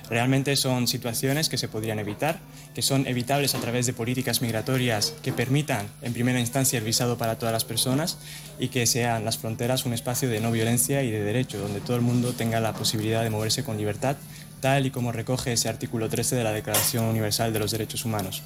[0.10, 2.40] Realmente son situaciones que se podrían evitar,
[2.74, 7.18] que son evitables a través de políticas migratorias que permitan, en primera instancia, el visado
[7.18, 8.18] para todas las personas
[8.60, 11.96] y que sean las fronteras un espacio de no violencia y de derecho, donde todo
[11.96, 14.18] el mundo tenga la posibilidad de moverse con libertad,
[14.62, 18.44] tal y como recoge ese artículo 13 de la Declaración Universal de los Derechos Humanos.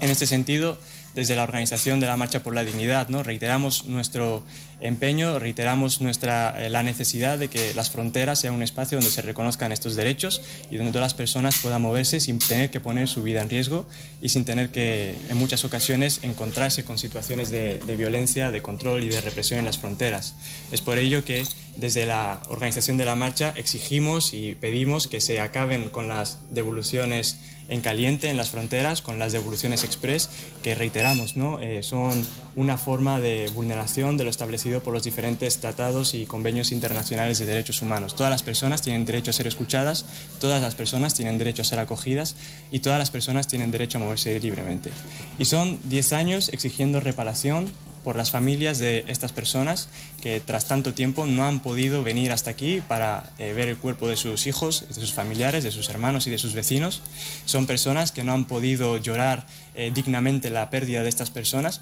[0.00, 0.78] En este sentido,
[1.14, 3.22] desde la organización de la Marcha por la Dignidad, ¿no?
[3.22, 4.42] reiteramos nuestro
[4.80, 9.22] empeño, reiteramos nuestra, eh, la necesidad de que las fronteras sean un espacio donde se
[9.22, 13.22] reconozcan estos derechos y donde todas las personas puedan moverse sin tener que poner su
[13.22, 13.86] vida en riesgo
[14.20, 19.04] y sin tener que, en muchas ocasiones, encontrarse con situaciones de, de violencia, de control
[19.04, 20.34] y de represión en las fronteras.
[20.72, 21.44] Es por ello que
[21.76, 27.38] desde la organización de la marcha exigimos y pedimos que se acaben con las devoluciones
[27.68, 30.30] en caliente en las fronteras, con las devoluciones express,
[30.62, 31.60] que reiteramos, ¿no?
[31.60, 32.26] Eh, son
[32.56, 37.46] una forma de vulneración de lo establecido por los diferentes tratados y convenios internacionales de
[37.46, 38.14] derechos humanos.
[38.14, 40.04] Todas las personas tienen derecho a ser escuchadas,
[40.40, 42.36] todas las personas tienen derecho a ser acogidas
[42.70, 44.90] y todas las personas tienen derecho a moverse libremente.
[45.38, 47.70] Y son 10 años exigiendo reparación
[48.04, 49.88] por las familias de estas personas
[50.20, 54.08] que tras tanto tiempo no han podido venir hasta aquí para eh, ver el cuerpo
[54.08, 57.02] de sus hijos, de sus familiares, de sus hermanos y de sus vecinos.
[57.44, 61.80] Son personas que no han podido llorar eh, dignamente la pérdida de estas personas.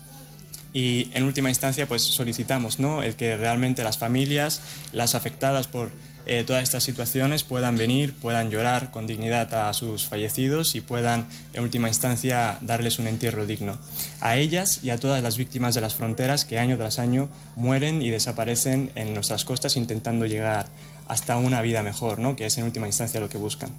[0.73, 3.03] Y en última instancia, pues solicitamos ¿no?
[3.03, 5.91] el que realmente las familias, las afectadas por
[6.31, 11.27] eh, todas estas situaciones puedan venir, puedan llorar con dignidad a sus fallecidos y puedan,
[11.55, 13.77] en última instancia, darles un entierro digno.
[14.21, 18.01] A ellas y a todas las víctimas de las fronteras que año tras año mueren
[18.01, 20.67] y desaparecen en nuestras costas intentando llegar
[21.09, 22.37] hasta una vida mejor, ¿no?
[22.37, 23.73] que es en última instancia lo que buscan.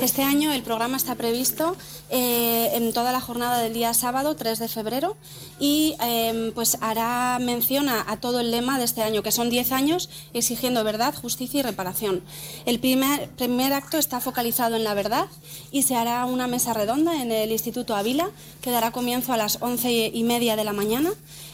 [0.00, 1.76] Este año el programa está previsto
[2.08, 5.16] eh, en toda la jornada del día sábado 3 de febrero
[5.58, 9.50] y eh, pues hará mención a, a todo el lema de este año, que son
[9.50, 12.22] 10 años exigiendo verdad, justicia y reparación.
[12.64, 15.26] El primer, primer acto está focalizado en la verdad
[15.70, 18.30] y se hará una mesa redonda en el Instituto Ávila
[18.62, 21.10] que dará comienzo a las 11 y media de la mañana.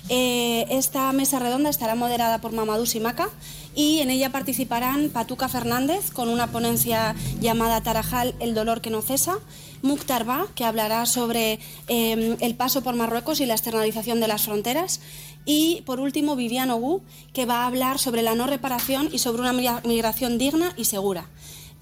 [0.08, 3.28] Eh, esta mesa redonda estará moderada por Mamadou Simaca
[3.74, 9.02] y en ella participarán Patuca Fernández con una ponencia llamada Tarajal, el dolor que no
[9.02, 9.38] cesa,
[9.82, 11.58] Mukhtar Ba, que hablará sobre
[11.88, 15.00] eh, el paso por Marruecos y la externalización de las fronteras,
[15.44, 17.02] y por último Vivian Ogú,
[17.32, 20.84] que va a hablar sobre la no reparación y sobre una migra- migración digna y
[20.84, 21.28] segura.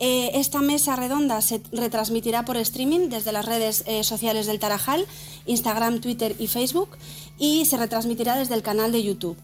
[0.01, 5.07] Eh, esta mesa redonda se retransmitirá por streaming desde las redes eh, sociales del Tarajal,
[5.47, 6.89] Instagram, Twitter y Facebook,
[7.39, 9.37] y se retransmitirá desde el canal de YouTube.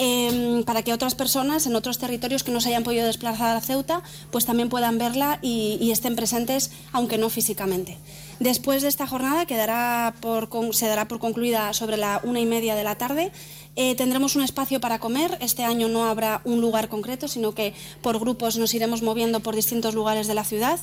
[0.00, 3.60] Em, para que otras personas en otros territorios que no se hayan podido desplazar a
[3.60, 7.98] Ceuta, pues también puedan verla y, y estén presentes, aunque no físicamente.
[8.38, 12.46] Después de esta jornada, que dará por se dará por concluida sobre la una y
[12.46, 13.32] media de la tarde,
[13.80, 15.38] eh, tendremos un espacio para comer.
[15.40, 19.54] Este año no habrá un lugar concreto, sino que por grupos nos iremos moviendo por
[19.54, 20.80] distintos lugares de la ciudad.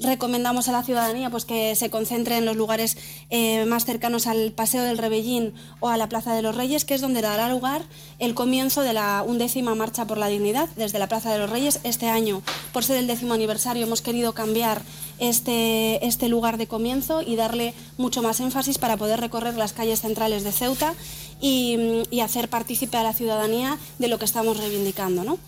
[0.00, 2.98] Recomendamos a la ciudadanía pues, que se concentre en los lugares
[3.30, 6.94] eh, más cercanos al Paseo del Rebellín o a la Plaza de los Reyes, que
[6.94, 7.82] es donde dará lugar
[8.18, 11.78] el comienzo de la undécima Marcha por la Dignidad desde la Plaza de los Reyes.
[11.84, 12.42] Este año,
[12.72, 14.82] por ser el décimo aniversario, hemos querido cambiar
[15.20, 20.00] este, este lugar de comienzo y darle mucho más énfasis para poder recorrer las calles
[20.00, 20.94] centrales de Ceuta
[21.40, 25.24] y, y hacer partícipe a la ciudadanía de lo que estamos reivindicando.
[25.24, 25.38] ¿no?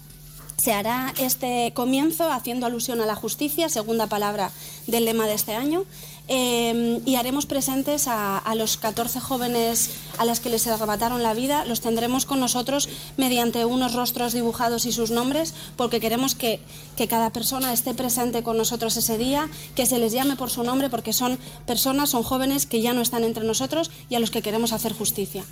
[0.57, 4.51] Se hará este comienzo haciendo alusión a la justicia, segunda palabra
[4.87, 5.85] del lema de este año,
[6.29, 11.35] eh, y haremos presentes a, a los 14 jóvenes a las que les arrebataron la
[11.35, 11.65] vida.
[11.67, 16.61] Los tendremos con nosotros mediante unos rostros dibujados y sus nombres, porque queremos que,
[16.97, 20.65] que cada persona esté presente con nosotros ese día, que se les llame por su
[20.65, 24.31] nombre, porque son personas, son jóvenes que ya no están entre nosotros y a los
[24.31, 25.45] que queremos hacer justicia.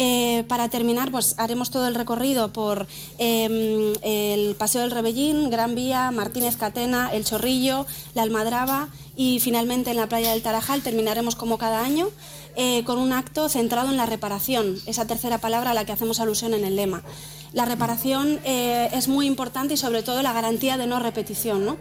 [0.00, 2.86] Eh, para terminar, pues haremos todo el recorrido por
[3.18, 7.84] eh, el Paseo del Rebellín, Gran Vía, Martínez Catena, El Chorrillo,
[8.14, 12.08] La Almadraba y finalmente en la playa del Tarajal terminaremos como cada año
[12.60, 16.18] eh, con un acto centrado en la reparación, esa tercera palabra a la que hacemos
[16.18, 17.04] alusión en el lema.
[17.52, 21.76] La reparación eh, es muy importante y sobre todo la garantía de no repetición.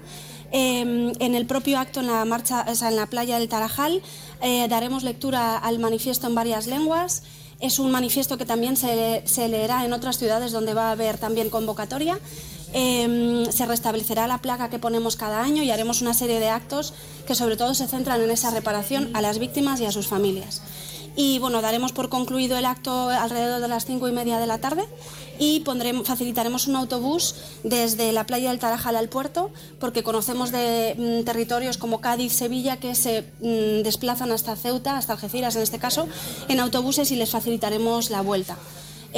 [0.52, 4.04] Eh, en el propio acto en la marcha, o sea, en la playa del Tarajal
[4.70, 7.24] daremos lectura al manifiesto en varias lenguas.
[7.60, 11.50] Es un manifiesto que también se, leerá en otras ciudades donde va a haber también
[11.50, 12.20] convocatoria.
[12.74, 16.94] Eh, se restablecerá la placa que ponemos cada año y haremos una serie de actos
[17.26, 20.62] que sobre todo se centran en esa reparación a las víctimas y a sus familias.
[21.18, 24.60] Y bueno, daremos por concluido el acto alrededor de las cinco y media de la
[24.60, 24.86] tarde
[25.40, 27.34] y pondremos, facilitaremos un autobús
[27.64, 29.50] desde la playa del Tarajal al puerto,
[29.80, 35.14] porque conocemos de mm, territorios como Cádiz, Sevilla, que se mm, desplazan hasta Ceuta, hasta
[35.14, 36.08] Algeciras en este caso,
[36.50, 38.56] en autobuses y les facilitaremos la vuelta.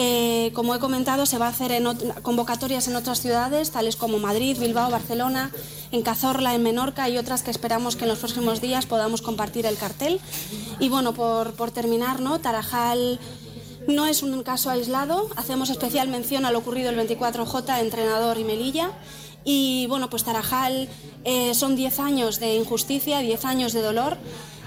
[0.02, 1.74] Eh, como he comentado, se va a hacer
[2.22, 5.52] convocatorias en otras ciudades, tales como Madrid, Bilbao, Barcelona,
[5.92, 9.66] en Cazorla, en Menorca y otras que esperamos que en los próximos días podamos compartir
[9.66, 10.22] el cartel.
[10.80, 12.40] Y bueno, por, terminar, ¿no?
[12.40, 13.20] Tarajal
[13.90, 15.28] no es un caso aislado.
[15.36, 18.92] Hacemos especial mención a lo ocurrido el 24J, entrenador y Melilla.
[19.44, 20.88] Y bueno, pues Tarajal
[21.26, 24.16] eh, son 10 años de injusticia, 10 años de dolor,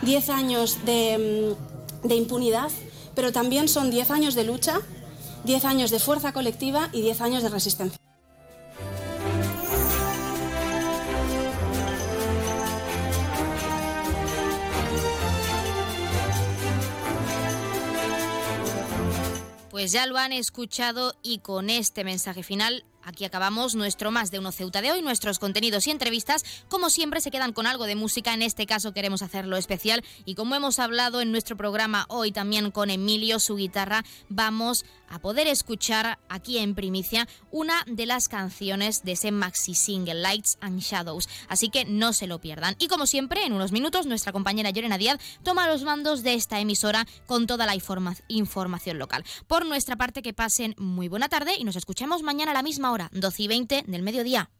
[0.03, 2.71] 10 años mm, de impunidad,
[3.15, 4.83] pero también son 10 años de lucha,
[5.45, 7.99] 10 años de fuerza colectiva y 10 años de resistencia.
[19.71, 24.39] Pues ya lo han escuchado y con este mensaje final aquí acabamos nuestro más de
[24.39, 25.03] uno Ceuta de hoy.
[25.03, 28.33] Nuestros contenidos y entrevistas, como siempre, se quedan con algo de música.
[28.33, 32.71] En este caso queremos hacerlo especial y como hemos hablado en nuestro programa hoy también
[32.71, 39.05] con Emilio, su guitarra, vamos a poder escuchar aquí en primicia una de las canciones
[39.05, 41.29] de ese maxi single Lights and Shadows.
[41.49, 42.75] Así que no se lo pierdan.
[42.79, 46.59] Y como siempre, en unos minutos, nuestra compañera Llorena Díaz toma los mandos de esta
[46.61, 49.25] emisora con toda la informa- información local.
[49.47, 52.91] Por nuestra parte, que pasen muy buena tarde y nos escuchamos mañana a la misma
[52.93, 54.51] hora, 12 y 20 del mediodía.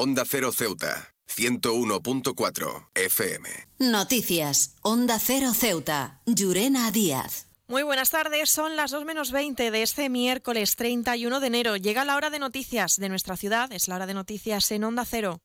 [0.00, 3.48] Onda Cero Ceuta, 101.4 FM.
[3.80, 4.76] Noticias.
[4.82, 6.20] Onda Cero Ceuta.
[6.24, 7.48] Llurena Díaz.
[7.66, 11.76] Muy buenas tardes, son las 2 menos 20 de este miércoles 31 de enero.
[11.76, 15.04] Llega la hora de noticias de nuestra ciudad, es la hora de noticias en Onda
[15.04, 15.40] Cero.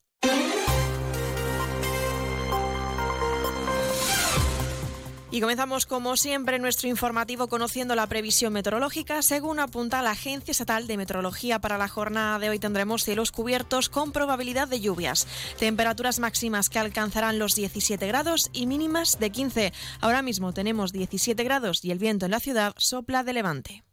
[5.34, 9.24] Y comenzamos como siempre nuestro informativo conociendo la previsión meteorológica.
[9.24, 13.90] Según apunta la Agencia Estatal de Meteorología para la jornada de hoy tendremos cielos cubiertos
[13.90, 15.28] con probabilidad de lluvias.
[15.58, 19.74] Temperaturas máximas que alcanzarán los 17 grados y mínimas de 15.
[20.02, 23.84] Ahora mismo tenemos 17 grados y el viento en la ciudad sopla de levante.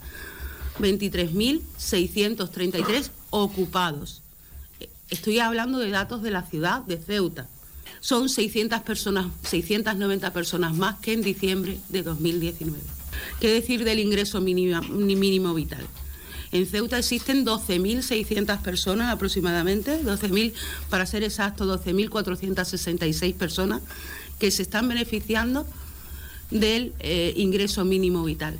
[0.80, 4.22] 23.633 ocupados.
[5.10, 7.47] Estoy hablando de datos de la ciudad de Ceuta.
[7.99, 12.81] Son 600 personas, 690 personas más que en diciembre de 2019.
[13.39, 15.88] ¿Qué decir del ingreso mínimo, mínimo vital?
[16.54, 20.54] En Ceuta existen 12.600 personas aproximadamente, 12.000
[20.88, 23.82] para ser exacto, 12.466 personas
[24.38, 25.66] que se están beneficiando
[26.52, 28.60] del eh, ingreso mínimo vital.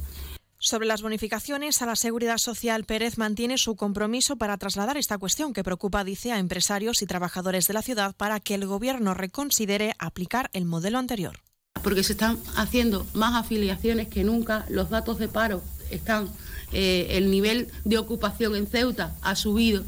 [0.58, 5.54] Sobre las bonificaciones a la seguridad social, Pérez mantiene su compromiso para trasladar esta cuestión
[5.54, 9.94] que preocupa, dice, a empresarios y trabajadores de la ciudad para que el Gobierno reconsidere
[10.00, 11.42] aplicar el modelo anterior.
[11.84, 15.62] Porque se están haciendo más afiliaciones que nunca, los datos de paro
[15.92, 16.30] están
[16.74, 19.84] eh, el nivel de ocupación en Ceuta ha subido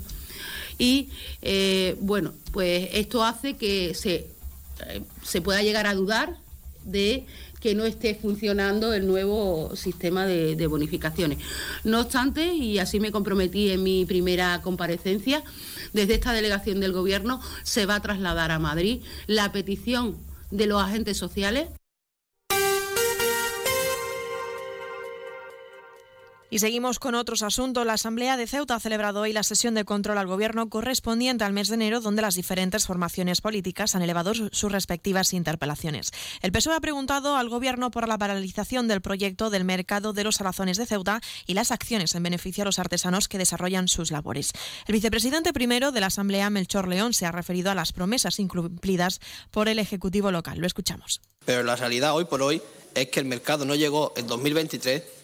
[0.78, 1.10] y
[1.42, 4.28] eh, bueno, pues esto hace que se,
[4.88, 6.38] eh, se pueda llegar a dudar
[6.84, 7.26] de
[7.60, 11.40] que no esté funcionando el nuevo sistema de, de, bonificaciones.
[11.84, 15.44] No obstante, y así me comprometí en mi primera comparecencia,
[15.94, 20.18] desde esta delegación del Gobierno se va a trasladar a Madrid la petición
[20.52, 21.70] de los agentes sociales.
[26.52, 27.86] Y seguimos con otros asuntos.
[27.86, 31.54] La Asamblea de Ceuta ha celebrado hoy la sesión de control al Gobierno correspondiente al
[31.54, 36.12] mes de enero, donde las diferentes formaciones políticas han elevado sus respectivas interpelaciones.
[36.42, 40.40] El PSOE ha preguntado al Gobierno por la paralización del proyecto del mercado de los
[40.40, 44.52] arazones de Ceuta y las acciones en beneficio a los artesanos que desarrollan sus labores.
[44.88, 49.20] El vicepresidente primero de la Asamblea, Melchor León, se ha referido a las promesas incumplidas
[49.50, 50.60] por el Ejecutivo local.
[50.60, 51.22] Lo escuchamos.
[51.44, 52.62] Pero la realidad hoy por hoy
[52.94, 55.15] es que el mercado no llegó en 2023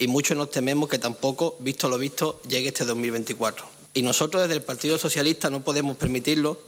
[0.00, 3.66] y muchos nos tememos que tampoco, visto lo visto, llegue este 2024.
[3.92, 6.58] Y nosotros desde el Partido Socialista no podemos permitirlo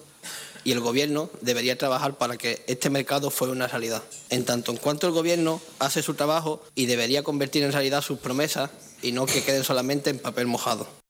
[0.65, 4.03] y el Gobierno debería trabajar para que este mercado fuera una realidad.
[4.29, 8.19] En tanto en cuanto el Gobierno hace su trabajo y debería convertir en realidad sus
[8.19, 11.02] promesas y no que queden solamente en papel mojado.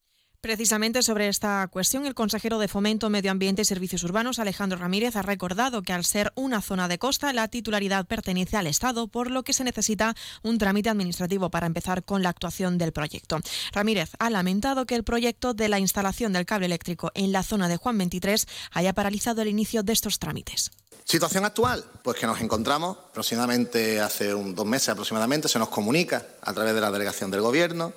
[0.43, 5.15] Precisamente sobre esta cuestión, el consejero de Fomento, Medio Ambiente y Servicios Urbanos, Alejandro Ramírez,
[5.15, 9.31] ha recordado que al ser una zona de costa, la titularidad pertenece al Estado, por
[9.31, 13.39] lo que se necesita un trámite administrativo para empezar con la actuación del proyecto.
[13.71, 17.69] Ramírez ha lamentado que el proyecto de la instalación del cable eléctrico en la zona
[17.69, 20.73] de Juan 23 haya paralizado el inicio de estos trámites.
[21.05, 26.53] Situación actual, pues que nos encontramos aproximadamente hace dos meses aproximadamente, se nos comunica a
[26.53, 27.93] través de la delegación del Gobierno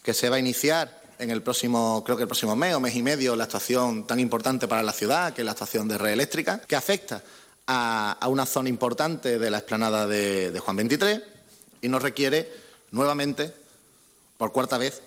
[0.00, 2.94] que se va a iniciar en el próximo, creo que el próximo mes o mes
[2.94, 6.12] y medio, la actuación tan importante para la ciudad, que es la estación de red
[6.12, 7.22] eléctrica, que afecta
[7.66, 11.20] a, a una zona importante de la explanada de, de Juan 23
[11.82, 12.50] y nos requiere
[12.92, 13.52] nuevamente,
[14.36, 15.02] por cuarta vez,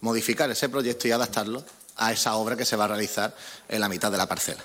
[0.00, 1.64] modificar ese proyecto y adaptarlo
[1.96, 3.34] a esa obra que se va a realizar
[3.68, 4.62] en la mitad de la parcela.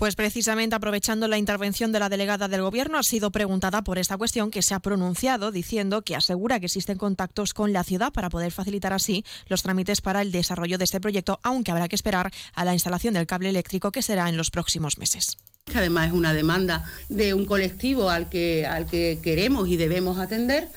[0.00, 4.16] Pues precisamente aprovechando la intervención de la delegada del Gobierno, ha sido preguntada por esta
[4.16, 8.30] cuestión que se ha pronunciado diciendo que asegura que existen contactos con la ciudad para
[8.30, 12.32] poder facilitar así los trámites para el desarrollo de este proyecto, aunque habrá que esperar
[12.54, 15.36] a la instalación del cable eléctrico que será en los próximos meses
[15.70, 20.18] que además es una demanda de un colectivo al que, al que queremos y debemos
[20.18, 20.68] atender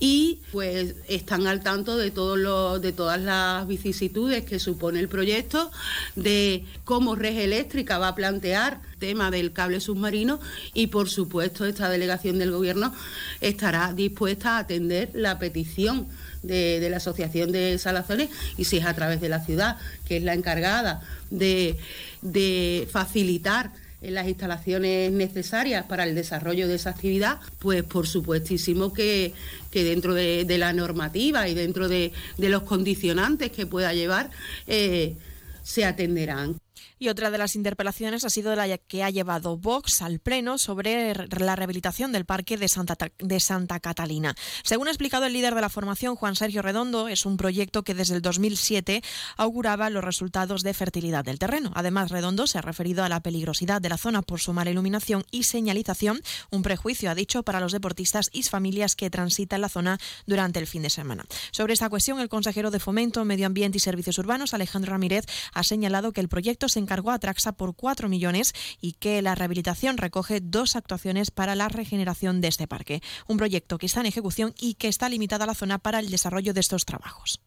[0.00, 5.08] y pues están al tanto de, todos los, de todas las vicisitudes que supone el
[5.08, 5.70] proyecto,
[6.16, 10.40] de cómo Red Eléctrica va a plantear el tema del cable submarino
[10.74, 12.94] y por supuesto esta delegación del Gobierno
[13.40, 16.08] estará dispuesta a atender la petición
[16.42, 19.76] de, de la Asociación de Salazones y si es a través de la ciudad,
[20.06, 21.76] que es la encargada de,
[22.22, 29.32] de facilitar las instalaciones necesarias para el desarrollo de esa actividad, pues por supuestísimo que,
[29.70, 34.30] que dentro de, la normativa y dentro de, de los condicionantes que pueda llevar,
[34.66, 35.16] eh,
[35.62, 36.56] se atenderán.
[36.98, 41.14] Y otra de las interpelaciones ha sido la que ha llevado Vox al Pleno sobre
[41.14, 44.34] la rehabilitación del Parque de Santa, de Santa Catalina.
[44.64, 47.94] Según ha explicado el líder de la formación, Juan Sergio Redondo, es un proyecto que
[47.94, 49.02] desde el 2007
[49.36, 51.70] auguraba los resultados de fertilidad del terreno.
[51.74, 55.24] Además, Redondo se ha referido a la peligrosidad de la zona por su mala iluminación
[55.30, 56.20] y señalización,
[56.50, 60.66] un prejuicio, ha dicho, para los deportistas y familias que transitan la zona durante el
[60.66, 61.24] fin de semana.
[61.52, 65.62] Sobre esta cuestión, el consejero de Fomento, Medio Ambiente y Servicios Urbanos, Alejandro Ramírez, ha
[65.62, 69.98] señalado que el proyecto se encargó a Traxa por 4 millones y que la rehabilitación
[69.98, 73.02] recoge dos actuaciones para la regeneración de este parque.
[73.26, 76.54] Un proyecto que está en ejecución y que está limitada la zona para el desarrollo
[76.54, 77.40] de estos trabajos.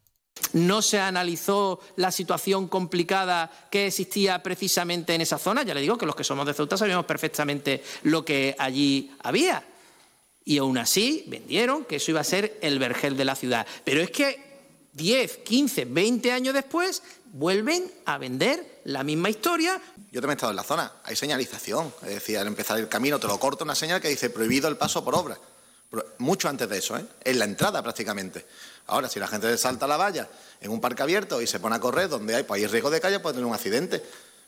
[0.54, 5.64] No se analizó la situación complicada que existía precisamente en esa zona.
[5.64, 9.66] Ya le digo que los que somos de Ceuta sabíamos perfectamente lo que allí había.
[10.46, 13.66] Y aún así vendieron que eso iba a ser el vergel de la ciudad.
[13.84, 14.40] Pero es que
[14.94, 17.02] 10, 15, 20 años después
[17.34, 19.82] vuelven a vender la misma historia.
[20.12, 23.20] Yo también he estado en la zona, hay señalización, es decir, al empezar el camino
[23.20, 25.38] te lo corta una señal que dice prohibido el paso por obra.
[26.20, 27.06] Mucho antes de eso, ¿eh?
[27.24, 28.46] en la entrada prácticamente.
[28.88, 30.28] Ahora, si la gente salta la valla
[30.62, 33.02] en un parque abierto y se pone a correr donde hay, pues hay riesgo de
[33.02, 34.02] calle, puede tener un accidente.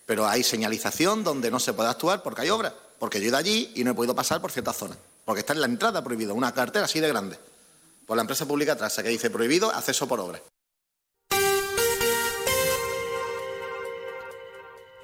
[0.06, 2.74] Pero hay señalización donde no se puede actuar porque hay obra.
[2.98, 4.98] Porque yo he ido allí y no he podido pasar por ciertas zonas.
[5.26, 7.38] Porque está en la entrada prohibido, una cartera así de grande.
[8.06, 10.42] Por la empresa pública Trasa que dice prohibido acceso por obra.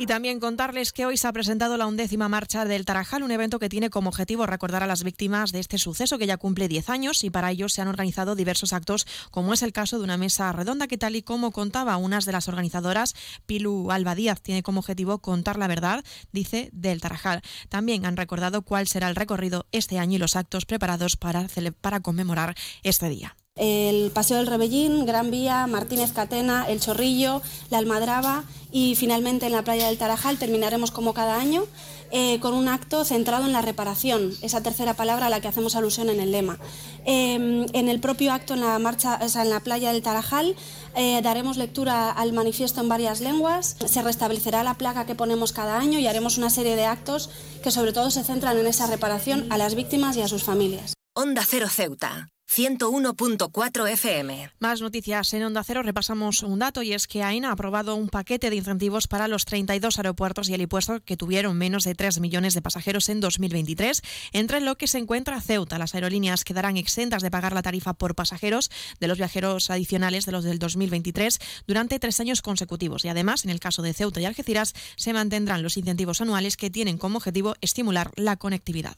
[0.01, 3.59] Y también contarles que hoy se ha presentado la undécima marcha del Tarajal, un evento
[3.59, 6.89] que tiene como objetivo recordar a las víctimas de este suceso que ya cumple 10
[6.89, 10.15] años y para ello se han organizado diversos actos, como es el caso de una
[10.15, 13.13] mesa redonda que tal y como contaba una de las organizadoras,
[13.45, 17.41] Pilu Alba Díaz, tiene como objetivo contar la verdad, dice, del Tarajal.
[17.67, 21.45] También han recordado cuál será el recorrido este año y los actos preparados para,
[21.81, 27.77] para conmemorar este día el Paseo del Rebellín, Gran Vía, Martínez Catena, El Chorrillo, La
[27.77, 31.65] Almadraba y finalmente en la playa del Tarajal terminaremos como cada año
[32.11, 35.76] eh, con un acto centrado en la reparación, esa tercera palabra a la que hacemos
[35.76, 36.57] alusión en el lema.
[37.06, 40.56] Eh, en el propio acto en la, marcha, o sea, en la playa del Tarajal
[40.95, 45.77] eh, daremos lectura al manifiesto en varias lenguas, se restablecerá la placa que ponemos cada
[45.77, 47.30] año y haremos una serie de actos
[47.61, 50.98] que sobre todo se centran en esa reparación a las víctimas y a sus familias.
[51.21, 52.29] Onda Cero Ceuta.
[52.49, 54.51] 101.4 FM.
[54.59, 55.83] Más noticias en Onda Cero.
[55.83, 59.43] Repasamos un dato y es que AENA ha aprobado un paquete de incentivos para los
[59.43, 64.01] 32 aeropuertos y helipuertos que tuvieron menos de 3 millones de pasajeros en 2023,
[64.31, 65.77] entre lo que se encuentra Ceuta.
[65.77, 68.71] Las aerolíneas quedarán exentas de pagar la tarifa por pasajeros
[69.01, 71.37] de los viajeros adicionales de los del 2023
[71.67, 73.03] durante tres años consecutivos.
[73.03, 76.69] Y además, en el caso de Ceuta y Algeciras, se mantendrán los incentivos anuales que
[76.69, 78.95] tienen como objetivo estimular la conectividad.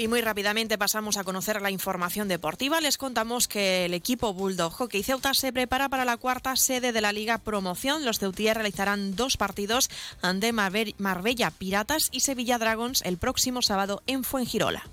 [0.00, 2.80] Y muy rápidamente pasamos a conocer la información deportiva.
[2.80, 7.00] Les contamos que el equipo Bulldog Hockey Ceuta se prepara para la cuarta sede de
[7.00, 8.04] la Liga Promoción.
[8.04, 9.90] Los ceutíes realizarán dos partidos
[10.22, 14.88] ante Marbella Piratas y Sevilla Dragons el próximo sábado en Fuengirola.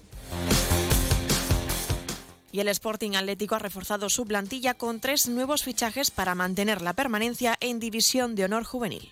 [2.52, 6.94] Y el Sporting Atlético ha reforzado su plantilla con tres nuevos fichajes para mantener la
[6.94, 9.12] permanencia en División de Honor Juvenil.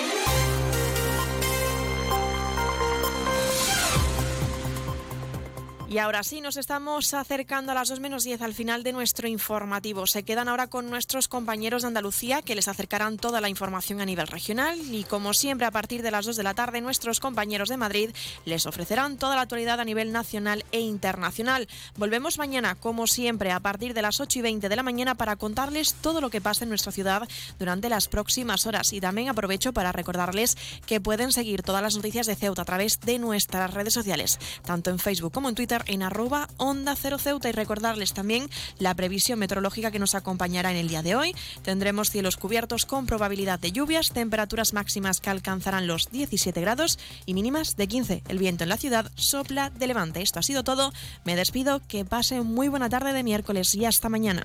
[5.91, 9.27] Y ahora sí, nos estamos acercando a las 2 menos 10 al final de nuestro
[9.27, 10.07] informativo.
[10.07, 14.05] Se quedan ahora con nuestros compañeros de Andalucía que les acercarán toda la información a
[14.05, 17.67] nivel regional y como siempre a partir de las 2 de la tarde nuestros compañeros
[17.67, 18.11] de Madrid
[18.45, 21.67] les ofrecerán toda la actualidad a nivel nacional e internacional.
[21.97, 25.35] Volvemos mañana como siempre a partir de las 8 y 20 de la mañana para
[25.35, 27.27] contarles todo lo que pasa en nuestra ciudad
[27.59, 30.55] durante las próximas horas y también aprovecho para recordarles
[30.85, 34.89] que pueden seguir todas las noticias de Ceuta a través de nuestras redes sociales, tanto
[34.89, 38.49] en Facebook como en Twitter en arroba onda cero Ceuta y recordarles también
[38.79, 41.35] la previsión meteorológica que nos acompañará en el día de hoy.
[41.63, 47.33] Tendremos cielos cubiertos con probabilidad de lluvias, temperaturas máximas que alcanzarán los 17 grados y
[47.33, 48.23] mínimas de 15.
[48.27, 50.21] El viento en la ciudad sopla de levante.
[50.21, 50.91] Esto ha sido todo.
[51.25, 51.81] Me despido.
[51.87, 54.43] Que pase muy buena tarde de miércoles y hasta mañana.